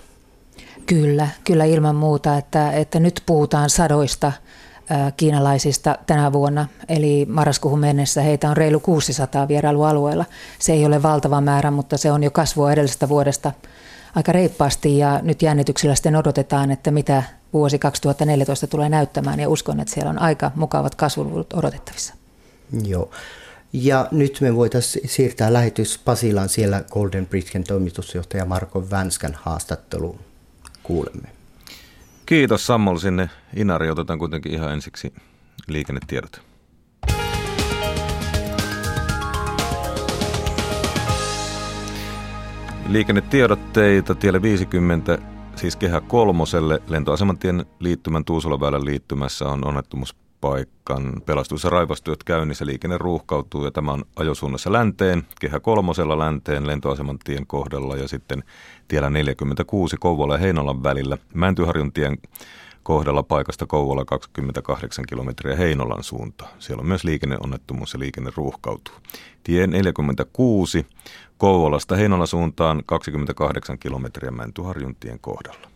Kyllä, 0.85 1.27
kyllä 1.43 1.65
ilman 1.65 1.95
muuta, 1.95 2.37
että, 2.37 2.71
että 2.71 2.99
nyt 2.99 3.23
puhutaan 3.25 3.69
sadoista 3.69 4.31
kiinalaisista 5.17 5.97
tänä 6.07 6.33
vuonna, 6.33 6.67
eli 6.89 7.25
marraskuuhun 7.29 7.79
mennessä 7.79 8.21
heitä 8.21 8.49
on 8.49 8.57
reilu 8.57 8.79
600 8.79 9.47
vierailualueella. 9.47 10.25
Se 10.59 10.73
ei 10.73 10.85
ole 10.85 11.03
valtava 11.03 11.41
määrä, 11.41 11.71
mutta 11.71 11.97
se 11.97 12.11
on 12.11 12.23
jo 12.23 12.31
kasvua 12.31 12.71
edellisestä 12.71 13.09
vuodesta 13.09 13.51
aika 14.15 14.31
reippaasti 14.31 14.97
ja 14.97 15.19
nyt 15.23 15.41
jännityksellä 15.41 15.95
sitten 15.95 16.15
odotetaan, 16.15 16.71
että 16.71 16.91
mitä 16.91 17.23
vuosi 17.53 17.79
2014 17.79 18.67
tulee 18.67 18.89
näyttämään 18.89 19.39
ja 19.39 19.49
uskon, 19.49 19.79
että 19.79 19.93
siellä 19.93 20.09
on 20.09 20.19
aika 20.19 20.51
mukavat 20.55 20.95
kasvuluvut 20.95 21.53
odotettavissa. 21.53 22.13
Joo. 22.85 23.09
Ja 23.73 24.07
nyt 24.11 24.37
me 24.41 24.55
voitaisiin 24.55 25.09
siirtää 25.09 25.53
lähetys 25.53 25.97
Pasilaan 25.97 26.49
siellä 26.49 26.83
Golden 26.91 27.25
Bridgen 27.25 27.63
toimitusjohtaja 27.63 28.45
Marko 28.45 28.89
Vänskän 28.89 29.37
haastatteluun. 29.41 30.19
Kuulemme. 30.83 31.42
Kiitos 32.33 32.67
Sammol 32.67 32.97
sinne. 32.97 33.29
Inari 33.55 33.89
otetaan 33.89 34.19
kuitenkin 34.19 34.53
ihan 34.53 34.73
ensiksi 34.73 35.13
liikennetiedot. 35.67 36.41
Liikennetiedotteita 42.87 44.15
tielle 44.15 44.41
50, 44.41 45.17
siis 45.55 45.75
kehä 45.75 46.01
kolmoselle, 46.01 46.81
lentoasemantien 46.87 47.65
liittymän 47.79 48.25
Tuusuloväylän 48.25 48.85
liittymässä 48.85 49.45
on 49.45 49.67
onnettomuus 49.67 50.15
paikan 50.43 51.21
pelastus- 51.25 51.63
ja 51.63 51.69
raivastyöt 51.69 52.23
käynnissä. 52.23 52.65
Liikenne 52.65 52.97
ruuhkautuu 52.97 53.65
ja 53.65 53.71
tämä 53.71 53.91
on 53.91 54.05
ajosuunnassa 54.15 54.71
länteen, 54.71 55.23
kehä 55.39 55.59
kolmosella 55.59 56.17
länteen 56.17 56.67
lentoaseman 56.67 57.19
tien 57.23 57.47
kohdalla 57.47 57.95
ja 57.95 58.07
sitten 58.07 58.43
tiellä 58.87 59.09
46 59.09 59.97
Kouvola 59.99 60.33
ja 60.33 60.37
Heinolan 60.37 60.83
välillä. 60.83 61.17
Mäntyharjun 61.33 61.93
tien 61.93 62.17
kohdalla 62.83 63.23
paikasta 63.23 63.65
Kouvola 63.65 64.05
28 64.05 65.05
kilometriä 65.05 65.55
Heinolan 65.55 66.03
suuntaan. 66.03 66.51
Siellä 66.59 66.81
on 66.81 66.87
myös 66.87 67.03
liikenneonnettomuus 67.03 67.93
ja 67.93 67.99
liikenne 67.99 68.31
ruuhkautuu. 68.35 68.95
Tie 69.43 69.67
46 69.67 70.85
Kouvolasta 71.37 71.95
Heinolan 71.95 72.27
suuntaan 72.27 72.83
28 72.85 73.79
kilometriä 73.79 74.31
Mäntyharjun 74.31 74.95
tien 74.95 75.19
kohdalla. 75.19 75.72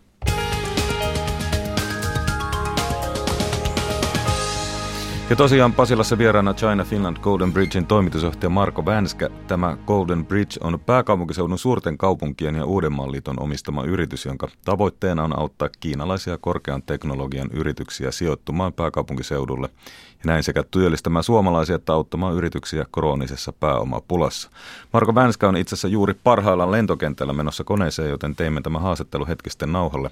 Ja 5.29 5.35
tosiaan 5.35 5.73
Pasilassa 5.73 6.17
vieraana 6.17 6.53
China 6.53 6.83
Finland 6.83 7.17
Golden 7.17 7.53
Bridgein 7.53 7.87
toimitusjohtaja 7.87 8.49
Marko 8.49 8.85
Vänskä. 8.85 9.29
Tämä 9.47 9.77
Golden 9.87 10.25
Bridge 10.25 10.57
on 10.61 10.79
pääkaupunkiseudun 10.85 11.57
suurten 11.57 11.97
kaupunkien 11.97 12.55
ja 12.55 12.65
Uudenmaan 12.65 13.11
liiton 13.11 13.39
omistama 13.39 13.83
yritys, 13.83 14.25
jonka 14.25 14.47
tavoitteena 14.65 15.23
on 15.23 15.39
auttaa 15.39 15.69
kiinalaisia 15.79 16.37
korkean 16.37 16.83
teknologian 16.83 17.49
yrityksiä 17.53 18.11
sijoittumaan 18.11 18.73
pääkaupunkiseudulle 18.73 19.69
ja 20.09 20.23
näin 20.25 20.43
sekä 20.43 20.63
työllistämään 20.71 21.23
suomalaisia 21.23 21.75
että 21.75 21.93
auttamaan 21.93 22.35
yrityksiä 22.35 22.85
kroonisessa 22.93 23.53
pääomapulassa. 23.53 24.49
Marko 24.93 25.15
Vänskä 25.15 25.47
on 25.47 25.57
itse 25.57 25.75
asiassa 25.75 25.87
juuri 25.87 26.13
parhaillaan 26.23 26.71
lentokentällä 26.71 27.33
menossa 27.33 27.63
koneeseen, 27.63 28.09
joten 28.09 28.35
teimme 28.35 28.61
tämä 28.61 28.79
haastattelu 28.79 29.27
hetkisten 29.27 29.71
nauhalle. 29.71 30.11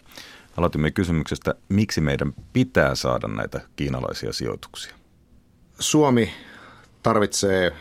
Aloitimme 0.58 0.92
kysymyksestä, 0.92 1.56
miksi 1.70 2.02
meidän 2.02 2.34
pitää 2.54 2.96
saada 2.96 3.28
näitä 3.28 3.62
kiinalaisia 3.76 4.34
sijoituksia. 4.34 5.05
Suomi 5.80 6.34
tarvitsee 7.04 7.72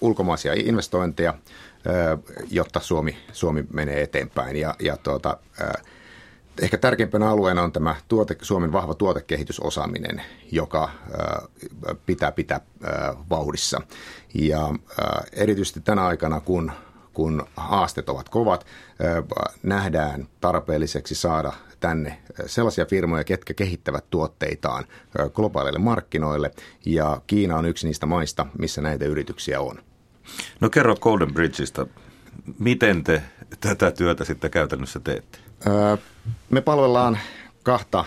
ulkomaisia 0.00 0.52
investointeja, 0.56 1.34
jotta 2.50 2.80
Suomi, 2.80 3.18
Suomi 3.32 3.64
menee 3.72 4.02
eteenpäin. 4.02 4.56
Ja, 4.56 4.74
ja 4.80 4.96
tuota, 4.96 5.36
ehkä 6.62 6.78
tärkeimpänä 6.78 7.30
alueena 7.30 7.62
on 7.62 7.72
tämä 7.72 7.96
tuote, 8.08 8.36
Suomen 8.42 8.72
vahva 8.72 8.94
tuotekehitysosaaminen, 8.94 10.22
joka 10.52 10.90
pitää 12.06 12.32
pitää 12.32 12.60
vauhdissa. 13.30 13.80
Ja 14.34 14.74
erityisesti 15.32 15.80
tänä 15.80 16.06
aikana, 16.06 16.40
kun 16.40 16.72
kun 17.12 17.46
haasteet 17.56 18.08
ovat 18.08 18.28
kovat, 18.28 18.66
nähdään 19.62 20.28
tarpeelliseksi 20.40 21.14
saada 21.14 21.52
tänne 21.82 22.18
sellaisia 22.46 22.86
firmoja, 22.86 23.24
ketkä 23.24 23.54
kehittävät 23.54 24.10
tuotteitaan 24.10 24.84
globaaleille 25.32 25.78
markkinoille, 25.78 26.50
ja 26.86 27.20
Kiina 27.26 27.56
on 27.56 27.66
yksi 27.66 27.86
niistä 27.86 28.06
maista, 28.06 28.46
missä 28.58 28.80
näitä 28.80 29.04
yrityksiä 29.04 29.60
on. 29.60 29.78
No 30.60 30.70
kerro 30.70 30.96
Golden 30.96 31.34
Bridgeista, 31.34 31.86
miten 32.58 33.04
te 33.04 33.22
tätä 33.60 33.90
työtä 33.90 34.24
sitten 34.24 34.50
käytännössä 34.50 35.00
teette? 35.00 35.38
Me 36.50 36.60
palvellaan 36.60 37.18
kahta 37.62 38.04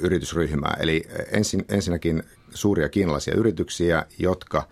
yritysryhmää, 0.00 0.76
eli 0.80 1.02
ensin, 1.32 1.64
ensinnäkin 1.68 2.22
suuria 2.54 2.88
kiinalaisia 2.88 3.34
yrityksiä, 3.34 4.06
jotka 4.18 4.68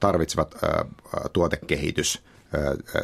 tarvitsevat 0.00 0.54
tuotekehitys 1.32 2.22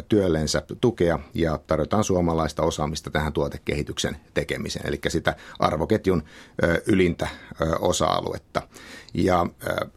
työllensä 0.08 0.62
tukea 0.80 1.18
ja 1.34 1.58
tarjotaan 1.66 2.04
suomalaista 2.04 2.62
osaamista 2.62 3.11
tähän 3.11 3.32
tuotekehityksen 3.32 4.16
tekemiseen, 4.34 4.87
eli 4.87 5.00
sitä 5.08 5.37
arvoketjun 5.58 6.22
ylintä 6.87 7.28
osa-aluetta. 7.80 8.62
Ja 9.14 9.46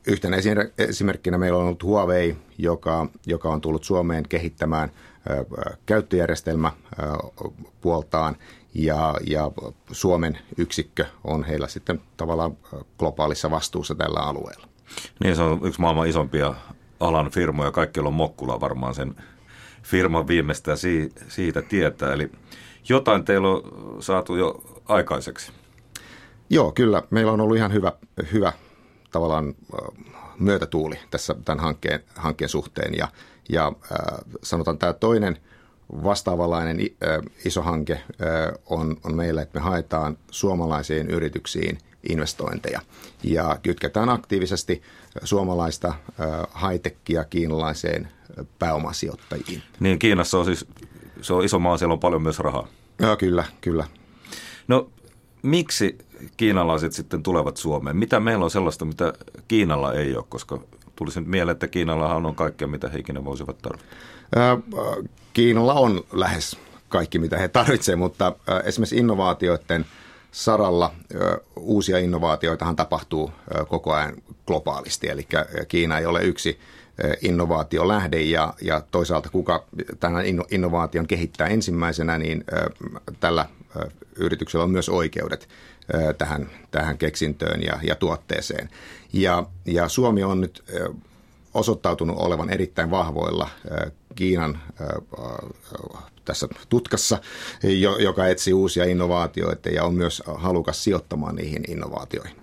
yhtenä 0.07 0.37
esimerkkinä 0.77 1.37
meillä 1.37 1.57
on 1.57 1.65
ollut 1.65 1.83
Huawei, 1.83 2.37
joka, 2.57 3.07
joka 3.25 3.49
on 3.49 3.61
tullut 3.61 3.83
Suomeen 3.83 4.23
kehittämään 4.29 4.91
käyttöjärjestelmä 5.85 6.71
puoltaan 7.81 8.37
ja, 8.73 9.15
ja 9.27 9.51
Suomen 9.91 10.39
yksikkö 10.57 11.05
on 11.23 11.43
heillä 11.43 11.67
sitten 11.67 12.01
tavallaan 12.17 12.57
globaalissa 12.99 13.51
vastuussa 13.51 13.95
tällä 13.95 14.19
alueella. 14.19 14.67
Niin, 15.23 15.35
se 15.35 15.41
on 15.41 15.59
yksi 15.63 15.81
maailman 15.81 16.07
isompia 16.07 16.53
alan 16.99 17.31
firmoja. 17.31 17.71
Kaikki 17.71 17.99
on 17.99 18.13
Mokkula 18.13 18.59
varmaan 18.59 18.95
sen 18.95 19.15
firman 19.83 20.27
viimeistään 20.27 20.77
siitä 21.27 21.61
tietää. 21.61 22.13
Eli 22.13 22.31
jotain 22.89 23.25
teillä 23.25 23.49
on 23.49 23.61
saatu 23.99 24.35
jo 24.35 24.63
aikaiseksi. 24.85 25.51
Joo, 26.49 26.71
kyllä. 26.71 27.03
Meillä 27.09 27.31
on 27.31 27.41
ollut 27.41 27.57
ihan 27.57 27.73
hyvä, 27.73 27.91
hyvä 28.33 28.53
tavallaan 29.11 29.55
myötätuuli 30.39 30.99
tässä 31.11 31.35
tämän 31.45 31.59
hankkeen, 31.63 32.03
hankkeen 32.15 32.49
suhteen. 32.49 32.97
Ja, 32.97 33.07
ja 33.49 33.71
sanotaan 34.43 34.77
tämä 34.77 34.93
toinen 34.93 35.37
vastaavanlainen 36.03 36.77
iso 37.45 37.61
hanke 37.61 38.01
on, 38.65 38.97
on 39.03 39.15
meillä, 39.15 39.41
että 39.41 39.59
me 39.59 39.63
haetaan 39.63 40.17
suomalaisiin 40.31 41.09
yrityksiin 41.09 41.77
investointeja 42.09 42.81
ja 43.23 43.59
kytketään 43.63 44.09
aktiivisesti 44.09 44.81
suomalaista 45.23 45.93
high-techia 46.61 47.23
kiinalaiseen 47.23 48.07
pääomasijoittajiin. 48.59 49.63
Niin, 49.79 49.99
Kiinassa 49.99 50.37
on 50.37 50.45
siis 50.45 50.65
se 51.21 51.33
on 51.33 51.45
iso 51.45 51.59
maa, 51.59 51.77
siellä 51.77 51.93
on 51.93 51.99
paljon 51.99 52.21
myös 52.21 52.39
rahaa. 52.39 52.67
Joo, 52.99 53.17
kyllä, 53.17 53.43
kyllä. 53.61 53.85
No 54.67 54.89
miksi 55.41 55.97
kiinalaiset 56.37 56.93
sitten 56.93 57.23
tulevat 57.23 57.57
Suomeen? 57.57 57.97
Mitä 57.97 58.19
meillä 58.19 58.45
on 58.45 58.51
sellaista, 58.51 58.85
mitä 58.85 59.13
Kiinalla 59.47 59.93
ei 59.93 60.15
ole, 60.15 60.25
koska 60.29 60.59
tulisi 60.95 61.19
nyt 61.19 61.29
mieleen, 61.29 61.53
että 61.53 61.67
Kiinallahan 61.67 62.25
on 62.25 62.35
kaikkea, 62.35 62.67
mitä 62.67 62.89
he 62.89 62.99
ikinä 62.99 63.25
voisivat 63.25 63.57
tarvita. 63.57 63.85
Kiinalla 65.33 65.73
on 65.73 66.03
lähes 66.11 66.57
kaikki, 66.89 67.19
mitä 67.19 67.37
he 67.37 67.47
tarvitsevat, 67.47 67.99
mutta 67.99 68.35
esimerkiksi 68.63 68.97
innovaatioiden 68.97 69.85
saralla 70.31 70.93
uusia 71.55 71.97
innovaatioitahan 71.97 72.75
tapahtuu 72.75 73.31
koko 73.67 73.93
ajan 73.93 74.13
globaalisti, 74.47 75.09
eli 75.09 75.27
Kiina 75.67 75.99
ei 75.99 76.05
ole 76.05 76.23
yksi 76.23 76.59
innovaatiolähde 77.21 78.21
ja, 78.21 78.53
ja 78.61 78.81
toisaalta 78.91 79.29
kuka 79.29 79.65
tämän 79.99 80.25
innovaation 80.51 81.07
kehittää 81.07 81.47
ensimmäisenä, 81.47 82.17
niin 82.17 82.43
tällä 83.19 83.45
yrityksellä 84.15 84.63
on 84.63 84.71
myös 84.71 84.89
oikeudet 84.89 85.49
tähän, 86.17 86.49
tähän 86.71 86.97
keksintöön 86.97 87.63
ja, 87.63 87.79
ja 87.83 87.95
tuotteeseen. 87.95 88.69
Ja, 89.13 89.43
ja 89.65 89.89
Suomi 89.89 90.23
on 90.23 90.41
nyt 90.41 90.63
osoittautunut 91.53 92.17
olevan 92.19 92.49
erittäin 92.49 92.91
vahvoilla 92.91 93.49
Kiinan 94.15 94.59
tässä 96.25 96.47
tutkassa, 96.69 97.19
joka 97.99 98.27
etsii 98.27 98.53
uusia 98.53 98.85
innovaatioita 98.85 99.69
ja 99.69 99.83
on 99.83 99.93
myös 99.95 100.23
halukas 100.35 100.83
sijoittamaan 100.83 101.35
niihin 101.35 101.63
innovaatioihin. 101.67 102.35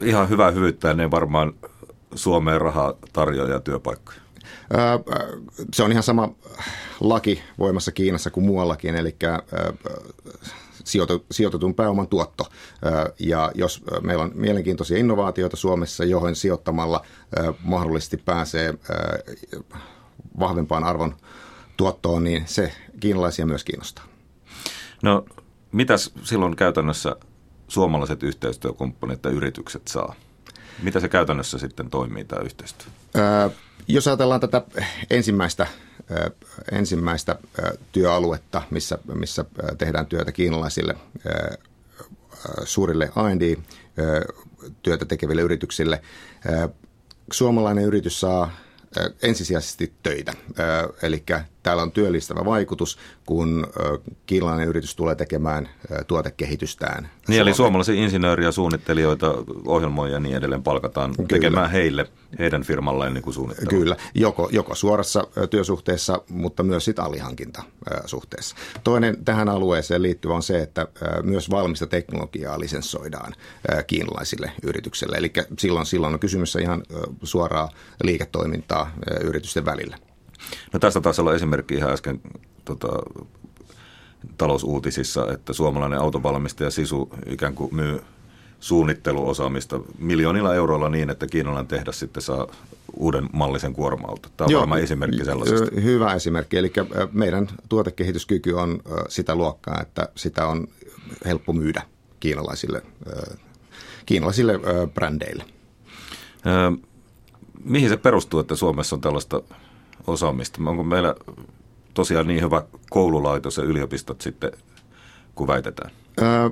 Ihan 0.00 0.28
hyvä 0.28 0.50
hyvyyttä, 0.50 0.94
ne 0.94 1.10
varmaan 1.10 1.52
Suomeen 2.14 2.60
rahaa 2.60 2.94
tarjoaa 3.12 3.48
ja 3.48 3.60
työpaikkoja. 3.60 4.18
Se 5.72 5.82
on 5.82 5.92
ihan 5.92 6.02
sama 6.02 6.28
laki 7.00 7.42
voimassa 7.58 7.92
Kiinassa 7.92 8.30
kuin 8.30 8.46
muuallakin, 8.46 8.96
eli 8.96 9.16
sijoitetun 11.30 11.74
pääoman 11.74 12.08
tuotto. 12.08 12.44
Ja 13.18 13.52
jos 13.54 13.84
meillä 14.02 14.24
on 14.24 14.32
mielenkiintoisia 14.34 14.98
innovaatioita 14.98 15.56
Suomessa, 15.56 16.04
johon 16.04 16.36
sijoittamalla 16.36 17.04
mahdollisesti 17.62 18.16
pääsee 18.16 18.74
vahvempaan 20.38 20.84
arvon 20.84 21.16
tuottoon, 21.76 22.24
niin 22.24 22.42
se 22.46 22.72
kiinalaisia 23.00 23.46
myös 23.46 23.64
kiinnostaa. 23.64 24.04
No, 25.02 25.24
mitäs 25.72 26.12
silloin 26.22 26.56
käytännössä 26.56 27.16
suomalaiset 27.68 28.22
yhteistyökumppanit 28.22 29.24
ja 29.24 29.30
yritykset 29.30 29.88
saa? 29.88 30.14
Mitä 30.82 31.00
se 31.00 31.08
käytännössä 31.08 31.58
sitten 31.58 31.90
toimii 31.90 32.24
tämä 32.24 32.42
yhteistyö? 32.42 32.90
Jos 33.88 34.06
ajatellaan 34.08 34.40
tätä 34.40 34.62
ensimmäistä 35.10 35.66
ensimmäistä 36.72 37.36
työaluetta, 37.92 38.62
missä, 38.70 38.98
missä 39.14 39.44
tehdään 39.78 40.06
työtä 40.06 40.32
kiinalaisille 40.32 40.94
suurille 42.64 43.12
A&D-työtä 43.16 45.04
tekeville 45.04 45.42
yrityksille. 45.42 46.02
Suomalainen 47.32 47.84
yritys 47.84 48.20
saa 48.20 48.50
ensisijaisesti 49.22 49.92
töitä. 50.02 50.32
Eli 51.02 51.24
täällä 51.64 51.82
on 51.82 51.92
työllistävä 51.92 52.44
vaikutus, 52.44 52.98
kun 53.26 53.66
kiinalainen 54.26 54.68
yritys 54.68 54.96
tulee 54.96 55.14
tekemään 55.14 55.68
tuotekehitystään. 56.06 57.08
Niin, 57.28 57.40
eli 57.40 57.54
suomalaisia 57.54 57.94
insinööriä, 57.94 58.52
suunnittelijoita, 58.52 59.34
ohjelmoja 59.66 60.12
ja 60.12 60.20
niin 60.20 60.36
edelleen 60.36 60.62
palkataan 60.62 61.10
Kyllä. 61.16 61.28
tekemään 61.28 61.70
heille, 61.70 62.06
heidän 62.38 62.62
firmalleen 62.62 63.14
niin 63.14 63.22
kuin 63.22 63.34
suunnittelua. 63.34 63.70
Kyllä, 63.70 63.96
joko, 64.14 64.48
joko 64.52 64.74
suorassa 64.74 65.26
työsuhteessa, 65.50 66.20
mutta 66.28 66.62
myös 66.62 66.84
sit 66.84 66.98
alihankintasuhteessa. 66.98 68.56
Toinen 68.84 69.24
tähän 69.24 69.48
alueeseen 69.48 70.02
liittyvä 70.02 70.34
on 70.34 70.42
se, 70.42 70.62
että 70.62 70.88
myös 71.22 71.50
valmista 71.50 71.86
teknologiaa 71.86 72.60
lisenssoidaan 72.60 73.32
kiinalaisille 73.86 74.52
yrityksille. 74.62 75.16
Eli 75.16 75.32
silloin, 75.58 75.86
silloin 75.86 76.14
on 76.14 76.20
kysymys 76.20 76.56
ihan 76.56 76.82
suoraa 77.22 77.68
liiketoimintaa 78.02 78.90
yritysten 79.20 79.64
välillä. 79.64 79.96
No 80.72 80.78
tästä 80.78 81.00
taisi 81.00 81.20
olla 81.20 81.34
esimerkki 81.34 81.74
ihan 81.74 81.90
äsken 81.90 82.20
tota, 82.64 82.88
talousuutisissa, 84.38 85.32
että 85.32 85.52
suomalainen 85.52 85.98
autovalmistaja 85.98 86.70
Sisu 86.70 87.10
ikään 87.26 87.54
kuin 87.54 87.74
myy 87.74 88.00
suunnitteluosaamista 88.60 89.80
miljoonilla 89.98 90.54
euroilla 90.54 90.88
niin, 90.88 91.10
että 91.10 91.26
kiinalainen 91.26 91.66
tehdas 91.66 91.98
sitten 91.98 92.22
saa 92.22 92.46
uuden 92.96 93.28
mallisen 93.32 93.72
kuorma-auto. 93.72 94.28
Tämä 94.36 94.46
on 94.46 94.52
Joo, 94.52 94.60
varmaan 94.60 94.80
esimerkki 94.80 95.24
sellaisesta. 95.24 95.80
Hyvä 95.82 96.14
esimerkki. 96.14 96.56
Eli 96.56 96.72
meidän 97.12 97.48
tuotekehityskyky 97.68 98.52
on 98.52 98.80
sitä 99.08 99.34
luokkaa, 99.34 99.80
että 99.80 100.08
sitä 100.16 100.46
on 100.46 100.68
helppo 101.24 101.52
myydä 101.52 101.82
kiinalaisille, 102.20 102.82
kiinalaisille 104.06 104.52
brändeille. 104.94 105.44
Mihin 107.64 107.88
se 107.88 107.96
perustuu, 107.96 108.40
että 108.40 108.56
Suomessa 108.56 108.96
on 108.96 109.00
tällaista 109.00 109.42
osaamista? 110.06 110.60
Onko 110.66 110.82
meillä 110.82 111.14
tosiaan 111.94 112.26
niin 112.26 112.42
hyvä 112.42 112.62
koululaitos 112.90 113.56
ja 113.56 113.62
yliopistot 113.64 114.20
sitten, 114.20 114.52
kun 115.34 115.46
väitetään? 115.46 115.90
Öö, 116.22 116.50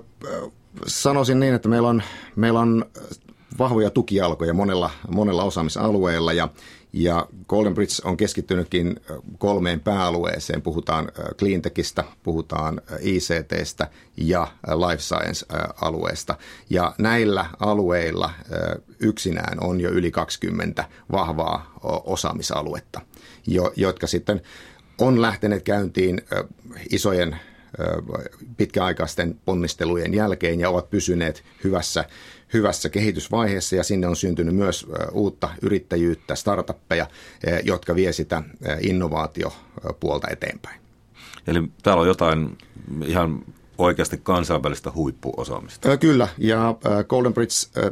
sanoisin 0.86 1.40
niin, 1.40 1.54
että 1.54 1.68
meillä 1.68 1.88
on, 1.88 2.02
meillä 2.36 2.60
on 2.60 2.84
vahvoja 3.58 3.90
tukialkoja 3.90 4.54
monella, 4.54 4.90
monella 5.10 5.44
osaamisalueella 5.44 6.32
ja, 6.32 6.48
ja 6.92 7.28
Golden 7.48 7.74
Bridge 7.74 7.94
on 8.04 8.16
keskittynytkin 8.16 9.00
kolmeen 9.38 9.80
pääalueeseen. 9.80 10.62
Puhutaan 10.62 11.12
cleantechistä, 11.38 12.04
puhutaan 12.22 12.80
ICTstä 13.00 13.88
ja 14.16 14.46
life 14.66 15.02
science-alueesta. 15.02 16.34
Ja 16.70 16.94
näillä 16.98 17.46
alueilla 17.60 18.30
yksinään 18.98 19.58
on 19.60 19.80
jo 19.80 19.90
yli 19.90 20.10
20 20.10 20.84
vahvaa 21.12 21.74
osaamisaluetta, 22.04 23.00
jotka 23.76 24.06
sitten 24.06 24.40
on 24.98 25.22
lähteneet 25.22 25.62
käyntiin 25.62 26.22
isojen 26.90 27.36
pitkäaikaisten 28.56 29.40
ponnistelujen 29.44 30.14
jälkeen 30.14 30.60
ja 30.60 30.70
ovat 30.70 30.90
pysyneet 30.90 31.44
hyvässä, 31.64 32.04
hyvässä 32.52 32.88
kehitysvaiheessa 32.88 33.76
ja 33.76 33.84
sinne 33.84 34.06
on 34.06 34.16
syntynyt 34.16 34.54
myös 34.54 34.86
uutta 35.12 35.48
yrittäjyyttä, 35.62 36.34
startuppeja, 36.34 37.06
jotka 37.64 37.94
vie 37.94 38.12
sitä 38.12 38.42
innovaatiopuolta 38.80 40.28
eteenpäin. 40.30 40.80
Eli 41.46 41.62
täällä 41.82 42.00
on 42.00 42.08
jotain 42.08 42.58
ihan 43.06 43.44
oikeasti 43.78 44.20
kansainvälistä 44.22 44.92
huippuosaamista. 44.94 45.96
Kyllä, 45.96 46.28
ja 46.38 46.74
Golden 47.08 47.34
Bridge 47.34 47.90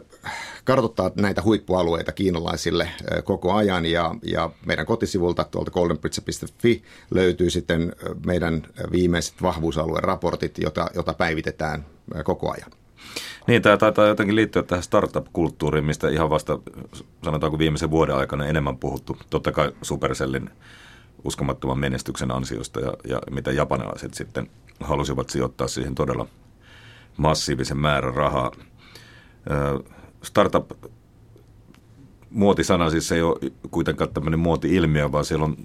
kartoittaa 0.64 1.10
näitä 1.14 1.42
huippualueita 1.42 2.12
kiinalaisille 2.12 2.88
koko 3.24 3.52
ajan, 3.52 3.86
ja, 3.86 4.14
ja 4.22 4.50
meidän 4.66 4.86
kotisivulta 4.86 5.44
tuolta 5.44 5.70
goldenbridge.fi 5.70 6.82
löytyy 7.10 7.50
sitten 7.50 7.92
meidän 8.26 8.62
viimeiset 8.92 9.34
vahvuusalueen 9.42 10.04
raportit, 10.04 10.58
jota, 10.58 10.90
jota 10.94 11.14
päivitetään 11.14 11.86
koko 12.24 12.52
ajan. 12.52 12.70
Niin, 13.46 13.62
tämä 13.62 13.76
taitaa 13.76 14.06
jotenkin 14.06 14.36
liittyä 14.36 14.62
tähän 14.62 14.82
startup-kulttuuriin, 14.82 15.84
mistä 15.84 16.08
ihan 16.08 16.30
vasta 16.30 16.58
sanotaanko 17.24 17.58
viimeisen 17.58 17.90
vuoden 17.90 18.16
aikana 18.16 18.46
enemmän 18.46 18.78
puhuttu. 18.78 19.16
Totta 19.30 19.52
kai 19.52 19.72
Supercellin 19.82 20.50
uskomattoman 21.24 21.78
menestyksen 21.78 22.30
ansiosta 22.30 22.80
ja, 22.80 22.92
ja 23.08 23.18
mitä 23.30 23.52
japanilaiset 23.52 24.14
sitten 24.14 24.50
halusivat 24.80 25.30
sijoittaa 25.30 25.68
siihen 25.68 25.94
todella 25.94 26.26
massiivisen 27.16 27.78
määrän 27.78 28.14
rahaa. 28.14 28.50
Startup 30.22 30.70
muotisana 32.30 32.90
siis 32.90 33.12
ei 33.12 33.22
ole 33.22 33.52
kuitenkaan 33.70 34.14
tämmöinen 34.14 34.40
muoti-ilmiö, 34.40 35.12
vaan 35.12 35.24
siellä 35.24 35.44
on 35.44 35.56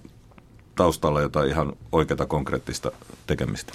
taustalla 0.75 1.21
jotain 1.21 1.49
ihan 1.49 1.73
oikeata 1.91 2.25
konkreettista 2.25 2.91
tekemistä. 3.27 3.73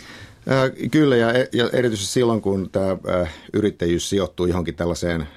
Kyllä, 0.91 1.17
ja, 1.17 1.29
ja 1.53 1.71
erityisesti 1.73 2.13
silloin, 2.13 2.43
kun 2.43 2.71
tämä 2.71 2.97
yrittäjyys 3.53 4.11
sijoittuu 4.11 4.47
johonkin 4.47 4.75
tällaiseen 4.75 5.29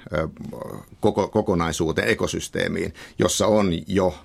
koko, 1.00 1.28
kokonaisuuteen, 1.28 2.08
ekosysteemiin, 2.08 2.94
jossa 3.20 3.48
on 3.48 3.72
jo 3.88 4.16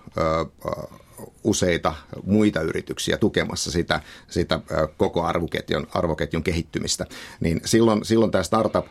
useita 1.44 1.94
muita 2.24 2.60
yrityksiä 2.60 3.16
tukemassa 3.16 3.70
sitä, 3.70 4.00
sitä 4.28 4.60
koko 4.96 5.22
arvoketjun, 5.22 5.86
arvoketjun 5.94 6.42
kehittymistä, 6.42 7.06
niin 7.40 7.60
silloin, 7.64 8.04
silloin 8.04 8.30
tämä 8.30 8.44
startup 8.44 8.86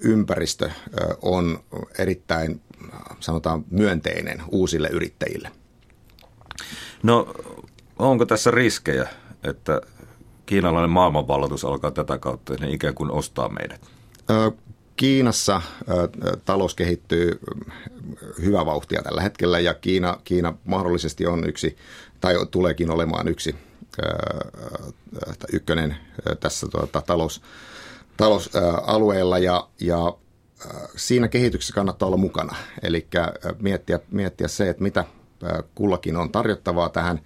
ympäristö 0.00 0.70
on 1.22 1.64
erittäin, 1.98 2.60
sanotaan, 3.20 3.64
myönteinen 3.70 4.42
uusille 4.48 4.88
yrittäjille. 4.88 5.50
No, 7.02 7.34
onko 7.98 8.26
tässä 8.26 8.50
riskejä, 8.50 9.08
että 9.44 9.80
kiinalainen 10.46 10.90
maailmanvalloitus 10.90 11.64
alkaa 11.64 11.90
tätä 11.90 12.18
kautta, 12.18 12.54
ne 12.60 12.70
ikään 12.70 12.94
kuin 12.94 13.10
ostaa 13.10 13.48
meidät? 13.48 13.80
Kiinassa 14.96 15.62
talous 16.44 16.74
kehittyy 16.74 17.40
hyvä 18.42 18.66
vauhtia 18.66 19.02
tällä 19.02 19.22
hetkellä 19.22 19.58
ja 19.58 19.74
Kiina, 19.74 20.18
Kiina 20.24 20.54
mahdollisesti 20.64 21.26
on 21.26 21.48
yksi 21.48 21.76
tai 22.20 22.34
tuleekin 22.50 22.90
olemaan 22.90 23.28
yksi 23.28 23.54
ykkönen 25.52 25.96
tässä 26.40 26.66
tuota, 26.68 27.02
talous, 27.02 27.42
talousalueella 28.16 29.38
ja, 29.38 29.68
ja 29.80 30.14
siinä 30.96 31.28
kehityksessä 31.28 31.74
kannattaa 31.74 32.06
olla 32.06 32.16
mukana. 32.16 32.56
Eli 32.82 33.06
miettiä, 33.60 34.00
miettiä 34.10 34.48
se, 34.48 34.68
että 34.68 34.82
mitä 34.82 35.04
kullakin 35.74 36.16
on 36.16 36.32
tarjottavaa 36.32 36.88
tähän, 36.88 37.20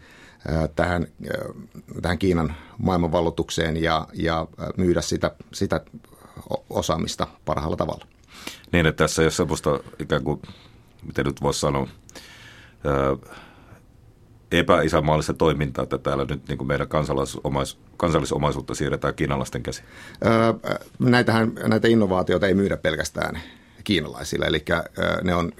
tähän, 0.76 1.06
tähän 2.02 2.18
Kiinan 2.18 2.54
maailmanvallotukseen 2.78 3.82
ja, 3.82 4.08
ja 4.14 4.46
myydä 4.76 5.00
sitä, 5.00 5.34
sitä 5.52 5.80
osaamista 6.70 7.26
parhaalla 7.44 7.76
tavalla. 7.76 8.06
Niin, 8.72 8.86
että 8.86 9.04
tässä 9.04 9.22
ei 9.22 9.26
ole 9.26 9.32
semmoista 9.32 9.80
ikään 9.98 10.24
kuin, 10.24 10.42
miten 11.06 11.26
nyt 11.26 11.42
voisi 11.42 11.60
sanoa, 11.60 11.88
epäisämaallista 14.52 15.34
toimintaa, 15.34 15.82
että 15.82 15.98
täällä 15.98 16.24
nyt 16.24 16.48
niin 16.48 16.58
kuin 16.58 16.68
meidän 16.68 16.88
kansallisomais, 16.88 17.78
kansallisomaisuutta 17.96 18.74
siirretään 18.74 19.14
kiinalaisten 19.14 19.62
käsiin? 19.62 19.86
Öö, 20.26 20.72
näitähän, 20.98 21.52
näitä 21.66 21.88
innovaatioita 21.88 22.46
ei 22.46 22.54
myydä 22.54 22.76
pelkästään 22.76 23.40
kiinalaisille, 23.88 24.46
eli 24.46 24.64
ne 25.22 25.34
on 25.34 25.52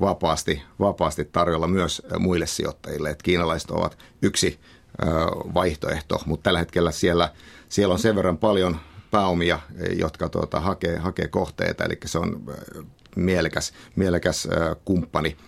vapaasti, 0.00 0.62
vapaasti 0.80 1.24
tarjolla 1.24 1.68
myös 1.68 2.02
muille 2.18 2.46
sijoittajille. 2.46 3.10
Että 3.10 3.22
kiinalaiset 3.22 3.70
ovat 3.70 3.98
yksi 4.22 4.60
vaihtoehto, 5.54 6.22
mutta 6.26 6.42
tällä 6.42 6.58
hetkellä 6.58 6.90
siellä, 6.90 7.32
siellä 7.68 7.92
on 7.92 7.98
sen 7.98 8.16
verran 8.16 8.38
paljon 8.38 8.80
pääomia, 9.10 9.60
jotka 9.98 10.28
tuota, 10.28 10.60
hakee, 10.60 10.98
hakee 10.98 11.28
kohteita, 11.28 11.84
eli 11.84 11.98
se 12.04 12.18
on 12.18 12.54
mielekäs, 13.16 13.72
mielekäs 13.96 14.48
kumppani– 14.84 15.36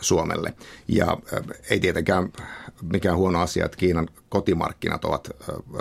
Suomelle. 0.00 0.54
Ja 0.88 1.16
ei 1.70 1.80
tietenkään 1.80 2.32
mikään 2.82 3.16
huono 3.16 3.40
asia, 3.40 3.64
että 3.64 3.76
Kiinan 3.76 4.08
kotimarkkinat 4.28 5.04
ovat 5.04 5.30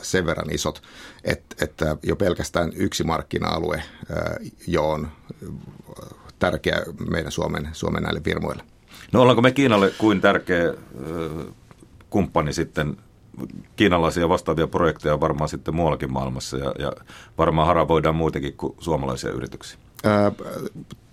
sen 0.02 0.26
verran 0.26 0.54
isot, 0.54 0.82
että, 1.24 1.66
että 1.66 1.98
jo 2.04 2.16
pelkästään 2.16 2.72
yksi 2.76 3.04
markkina-alue 3.04 3.84
jo 4.68 4.90
on 4.90 5.12
tärkeä 6.40 6.84
meidän 7.10 7.32
Suomen, 7.32 7.70
Suomen 7.74 8.04
näille 8.04 8.22
firmoille. 8.22 8.64
No 9.12 9.22
ollaanko 9.22 9.42
me 9.42 9.52
Kiinalle 9.52 9.92
kuin 9.98 10.22
tärkeä 10.22 10.74
kumppani 12.10 12.54
sitten 12.54 12.98
kiinalaisia 13.76 14.30
vastaavia 14.30 14.68
projekteja 14.68 15.20
varmaan 15.20 15.50
sitten 15.50 15.76
muuallakin 15.76 16.14
maailmassa 16.14 16.58
ja, 16.58 16.74
ja 16.80 16.92
varmaan 17.38 17.68
haravoidaan 17.68 18.16
muitakin 18.16 18.54
kuin 18.58 18.76
suomalaisia 18.80 19.32
yrityksiä? 19.32 19.80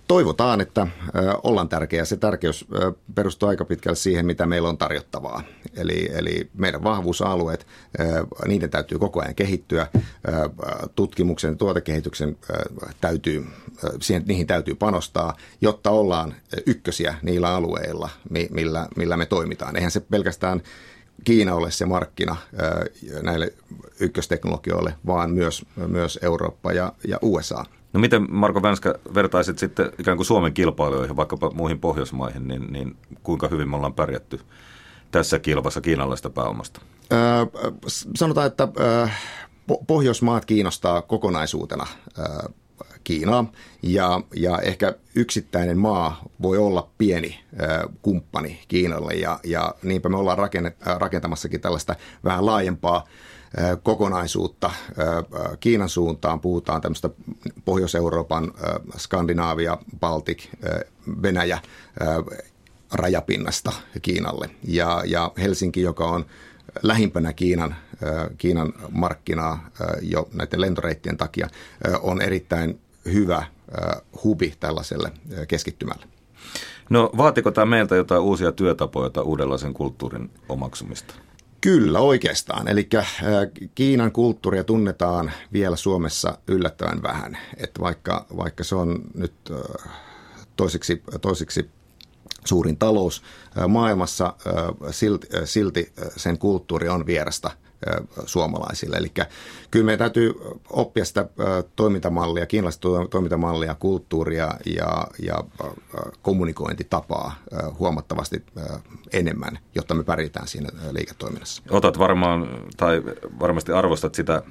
Toivotaan, 0.09 0.61
että 0.61 0.87
ollaan 1.43 1.69
tärkeä. 1.69 2.05
Se 2.05 2.17
tärkeys 2.17 2.67
perustuu 3.15 3.49
aika 3.49 3.65
pitkälle 3.65 3.97
siihen, 3.97 4.27
mitä 4.27 4.47
meillä 4.47 4.69
on 4.69 4.79
tarjottavaa. 4.79 5.43
Eli, 5.77 6.09
eli 6.13 6.51
meidän 6.55 6.85
vahvuusalueet, 6.85 7.67
niiden 8.47 8.71
täytyy 8.71 8.99
koko 8.99 9.21
ajan 9.21 9.35
kehittyä. 9.35 9.87
Tutkimuksen 10.95 11.51
ja 11.51 11.57
tuotekehityksen 11.57 12.37
täytyy, 13.01 13.47
siihen, 14.01 14.25
niihin 14.27 14.47
täytyy 14.47 14.75
panostaa, 14.75 15.37
jotta 15.61 15.91
ollaan 15.91 16.35
ykkösiä 16.67 17.15
niillä 17.23 17.55
alueilla, 17.55 18.09
millä, 18.51 18.89
millä 18.97 19.17
me 19.17 19.27
toimitaan. 19.27 19.77
Eihän 19.77 19.91
se 19.91 20.01
pelkästään 20.01 20.63
Kiina 21.25 21.55
ole 21.55 21.71
se 21.71 21.87
markkina 21.87 22.37
näille 23.23 23.53
ykkösteknologioille, 24.01 24.95
vaan 25.07 25.31
myös, 25.31 25.65
myös 25.87 26.19
Eurooppa 26.23 26.73
ja, 26.73 26.93
ja 27.09 27.19
USA. 27.23 27.65
No 27.97 28.01
miten 28.01 28.27
Marko 28.31 28.63
Vänskä 28.63 28.95
vertaisit 29.15 29.59
sitten 29.59 29.93
ikään 29.99 30.17
kuin 30.17 30.27
Suomen 30.27 30.53
kilpailijoihin, 30.53 31.17
vaikkapa 31.17 31.51
muihin 31.51 31.79
Pohjoismaihin, 31.79 32.49
niin, 32.49 32.73
niin 32.73 32.97
kuinka 33.23 33.49
hyvin 33.49 33.71
me 33.71 33.77
ollaan 33.77 33.95
pärjätty 33.95 34.41
tässä 35.11 35.39
kilpassa 35.39 35.81
kiinalaista 35.81 36.31
pääomasta? 36.31 36.81
Öö, 37.13 37.19
sanotaan, 38.17 38.47
että 38.47 38.69
öö, 38.81 39.07
Pohjoismaat 39.87 40.45
kiinnostaa 40.45 41.03
kokonaisuutena 41.03 41.87
öö, 42.19 42.27
Kiinaa 43.05 43.53
ja, 43.83 44.21
ja 44.35 44.59
ehkä 44.59 44.95
yksittäinen 45.15 45.79
maa 45.79 46.23
voi 46.43 46.59
olla 46.59 46.89
pieni 46.99 47.41
ö, 47.61 47.89
kumppani 48.03 48.61
Kiinalle 48.69 49.13
ja, 49.15 49.41
ja 49.45 49.75
niinpä 49.83 50.09
me 50.09 50.17
ollaan 50.17 50.39
rakennet, 50.39 50.77
rakentamassakin 50.99 51.61
tällaista 51.61 51.95
vähän 52.25 52.47
laajempaa 52.47 53.05
kokonaisuutta 53.83 54.71
Kiinan 55.61 55.89
suuntaan. 55.89 56.41
Puhutaan 56.41 56.81
tämmöistä 56.81 57.11
Pohjois-Euroopan, 57.65 58.53
Skandinaavia, 58.97 59.79
Baltik, 60.01 60.49
Venäjä 61.23 61.59
rajapinnasta 62.93 63.73
Kiinalle. 64.03 64.51
Ja, 64.65 65.03
ja 65.07 65.33
Helsinki, 65.39 65.83
joka 65.83 66.07
on 66.07 66.27
lähimpänä 66.83 67.33
Kiinan, 67.33 67.77
Kiinan 68.39 68.73
markkinaa 68.91 69.71
jo 70.03 70.29
näiden 70.33 70.61
lentoreittien 70.61 71.17
takia, 71.17 71.49
on 72.03 72.21
erittäin 72.23 72.81
hyvä 73.05 73.47
hubi 74.25 74.55
tällaiselle 74.61 75.13
keskittymälle. 75.49 76.07
No 76.91 77.11
vaatiko 77.17 77.51
tämä 77.51 77.67
meiltä 77.67 77.97
jotain 77.97 78.23
uusia 78.23 78.53
työtapoja 78.53 79.11
tai 79.11 79.25
uudenlaisen 79.25 79.75
kulttuurin 79.75 80.31
omaksumista? 80.49 81.15
Kyllä, 81.61 82.01
oikeastaan. 82.01 82.69
Eli 82.69 82.89
äh, 82.95 83.05
Kiinan 83.75 84.13
kulttuuria 84.13 84.65
tunnetaan 84.65 85.33
vielä 85.53 85.77
Suomessa 85.77 86.39
yllättävän 86.49 87.03
vähän. 87.03 87.39
Että 87.57 87.81
vaikka, 87.81 88.27
vaikka 88.37 88.65
se 88.65 88.75
on 88.75 89.03
nyt 89.15 89.35
äh, 89.51 89.93
toiseksi, 90.57 91.03
toiseksi 91.21 91.71
suurin 92.45 92.77
talous 92.77 93.23
äh, 93.59 93.69
maailmassa, 93.69 94.35
silti, 94.91 95.27
silti 95.45 95.93
sen 96.17 96.39
kulttuuri 96.39 96.89
on 96.89 97.07
vierasta 97.07 97.51
suomalaisille. 98.27 98.97
Eli 98.97 99.13
kyllä 99.71 99.85
meidän 99.85 99.99
täytyy 99.99 100.35
oppia 100.71 101.05
sitä 101.05 101.29
toimintamallia, 101.77 102.47
kiinalaista 102.47 102.89
toimintamallia, 103.11 103.75
kulttuuria 103.75 104.51
ja, 104.77 105.07
ja 105.23 105.45
kommunikointitapaa 106.23 107.35
huomattavasti 107.79 108.43
enemmän, 109.13 109.59
jotta 109.75 109.95
me 109.95 110.05
pärjätään 110.05 110.49
siinä 110.49 110.69
liiketoiminnassa. 110.91 111.63
Otat 111.71 111.99
varmaan, 111.99 112.49
tai 112.77 113.03
varmasti 113.41 113.73
arvostat 113.73 114.15
sitä 114.15 114.43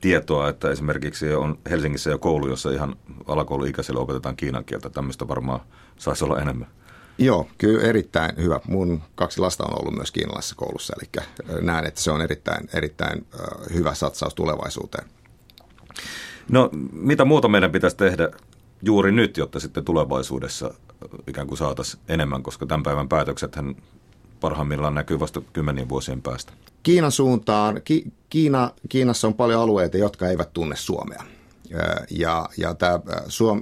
tietoa, 0.00 0.48
että 0.48 0.70
esimerkiksi 0.70 1.34
on 1.34 1.58
Helsingissä 1.70 2.10
jo 2.10 2.18
koulu, 2.18 2.48
jossa 2.48 2.70
ihan 2.70 2.96
alakouluikäisille 3.26 4.00
opetetaan 4.00 4.36
kiinan 4.36 4.64
kieltä. 4.64 4.90
Tämmöistä 4.90 5.28
varmaan 5.28 5.60
saisi 5.96 6.24
olla 6.24 6.40
enemmän. 6.40 6.68
Joo, 7.18 7.48
kyllä 7.58 7.82
erittäin 7.82 8.36
hyvä. 8.36 8.60
Mun 8.68 9.02
kaksi 9.14 9.40
lasta 9.40 9.64
on 9.64 9.80
ollut 9.80 9.94
myös 9.94 10.10
kiinalaisessa 10.12 10.54
koulussa, 10.54 10.94
eli 10.98 11.24
näen, 11.60 11.86
että 11.86 12.00
se 12.00 12.10
on 12.10 12.22
erittäin, 12.22 12.68
erittäin 12.74 13.26
hyvä 13.74 13.94
satsaus 13.94 14.34
tulevaisuuteen. 14.34 15.08
No, 16.48 16.70
mitä 16.92 17.24
muuta 17.24 17.48
meidän 17.48 17.72
pitäisi 17.72 17.96
tehdä 17.96 18.28
juuri 18.82 19.12
nyt, 19.12 19.36
jotta 19.36 19.60
sitten 19.60 19.84
tulevaisuudessa 19.84 20.74
ikään 21.26 21.46
kuin 21.46 21.58
saataisiin 21.58 22.02
enemmän, 22.08 22.42
koska 22.42 22.66
tämän 22.66 22.82
päivän 22.82 23.08
päätöksethän 23.08 23.76
parhaimmillaan 24.40 24.94
näkyy 24.94 25.20
vasta 25.20 25.42
kymmenien 25.52 25.88
vuosien 25.88 26.22
päästä. 26.22 26.52
Kiinan 26.82 27.12
suuntaan, 27.12 27.80
Ki, 27.84 28.04
Kiina, 28.30 28.70
Kiinassa 28.88 29.26
on 29.26 29.34
paljon 29.34 29.60
alueita, 29.60 29.96
jotka 29.96 30.28
eivät 30.28 30.52
tunne 30.52 30.76
Suomea. 30.76 31.22
Ja, 32.10 32.48
ja 32.56 32.74
tämä 32.74 33.00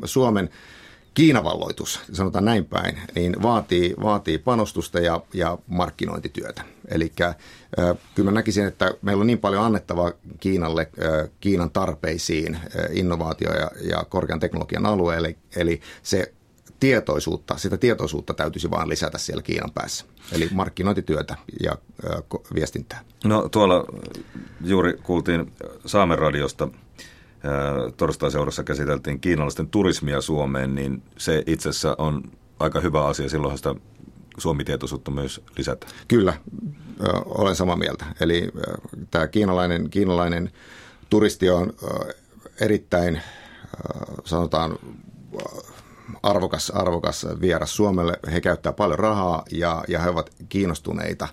Suomen 0.04 0.50
Kiinavalloitus, 1.14 2.00
sanotaan 2.12 2.44
näin 2.44 2.64
päin, 2.64 2.98
niin 3.14 3.42
vaatii, 3.42 3.94
vaatii 4.02 4.38
panostusta 4.38 5.00
ja, 5.00 5.20
ja 5.34 5.58
markkinointityötä. 5.66 6.62
Eli 6.88 7.12
kyllä 8.14 8.30
mä 8.30 8.34
näkisin, 8.34 8.66
että 8.66 8.94
meillä 9.02 9.20
on 9.20 9.26
niin 9.26 9.38
paljon 9.38 9.64
annettavaa 9.64 10.12
Kiinalle, 10.40 10.90
Kiinan 11.40 11.70
tarpeisiin, 11.70 12.58
innovaatio- 12.90 13.54
ja, 13.54 13.70
ja 13.80 14.04
korkean 14.08 14.40
teknologian 14.40 14.86
alueelle, 14.86 15.36
eli 15.56 15.80
se 16.02 16.32
tietoisuutta, 16.80 17.56
sitä 17.56 17.76
tietoisuutta 17.76 18.34
täytyisi 18.34 18.70
vaan 18.70 18.88
lisätä 18.88 19.18
siellä 19.18 19.42
Kiinan 19.42 19.70
päässä. 19.74 20.04
Eli 20.32 20.48
markkinointityötä 20.52 21.36
ja 21.62 21.76
viestintää. 22.54 23.04
No 23.24 23.48
tuolla 23.48 23.84
juuri 24.64 24.98
kuultiin 25.02 25.52
Saamen 25.86 26.18
radiosta 26.18 26.68
torstaiseurassa 27.96 28.64
käsiteltiin 28.64 29.20
kiinalaisten 29.20 29.68
turismia 29.68 30.20
Suomeen, 30.20 30.74
niin 30.74 31.02
se 31.18 31.42
itse 31.46 31.68
asiassa 31.68 31.94
on 31.98 32.22
aika 32.58 32.80
hyvä 32.80 33.06
asia. 33.06 33.28
Silloin 33.28 33.56
sitä 33.56 33.74
suomitietoisuutta 34.38 35.10
myös 35.10 35.40
lisätä. 35.58 35.86
Kyllä, 36.08 36.34
olen 37.24 37.56
samaa 37.56 37.76
mieltä. 37.76 38.04
Eli 38.20 38.48
tämä 39.10 39.28
kiinalainen, 39.28 39.90
kiinalainen 39.90 40.50
turisti 41.10 41.50
on 41.50 41.72
erittäin, 42.60 43.22
sanotaan, 44.24 44.78
arvokas, 46.22 46.70
arvokas 46.70 47.26
vieras 47.40 47.76
Suomelle. 47.76 48.18
He 48.32 48.40
käyttävät 48.40 48.76
paljon 48.76 48.98
rahaa 48.98 49.42
ja, 49.52 49.84
ja 49.88 49.98
he 49.98 50.08
ovat 50.08 50.30
kiinnostuneita 50.48 51.28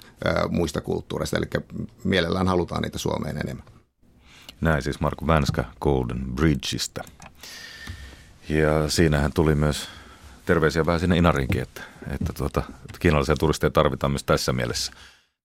muista 0.50 0.82
kulttuureista, 0.82 1.38
eli 1.38 1.46
mielellään 2.04 2.48
halutaan 2.48 2.82
niitä 2.82 2.98
Suomeen 2.98 3.38
enemmän. 3.38 3.77
Näin 4.62 4.82
siis 4.82 5.00
Marko 5.00 5.28
Vänskä 5.28 5.64
Golden 5.82 6.26
Bridgeista. 6.36 7.04
Ja 8.50 8.90
siinähän 8.90 9.34
tuli 9.34 9.56
myös 9.56 9.90
terveisiä 10.46 10.86
vähän 10.86 11.00
sinne 11.00 11.18
Inarinkin, 11.18 11.62
että, 11.62 11.82
että 12.12 12.34
tuota, 12.34 12.64
kiinalaisia 13.00 13.36
turisteja 13.36 13.72
tarvitaan 13.72 14.12
myös 14.12 14.24
tässä 14.24 14.54
mielessä. 14.54 14.92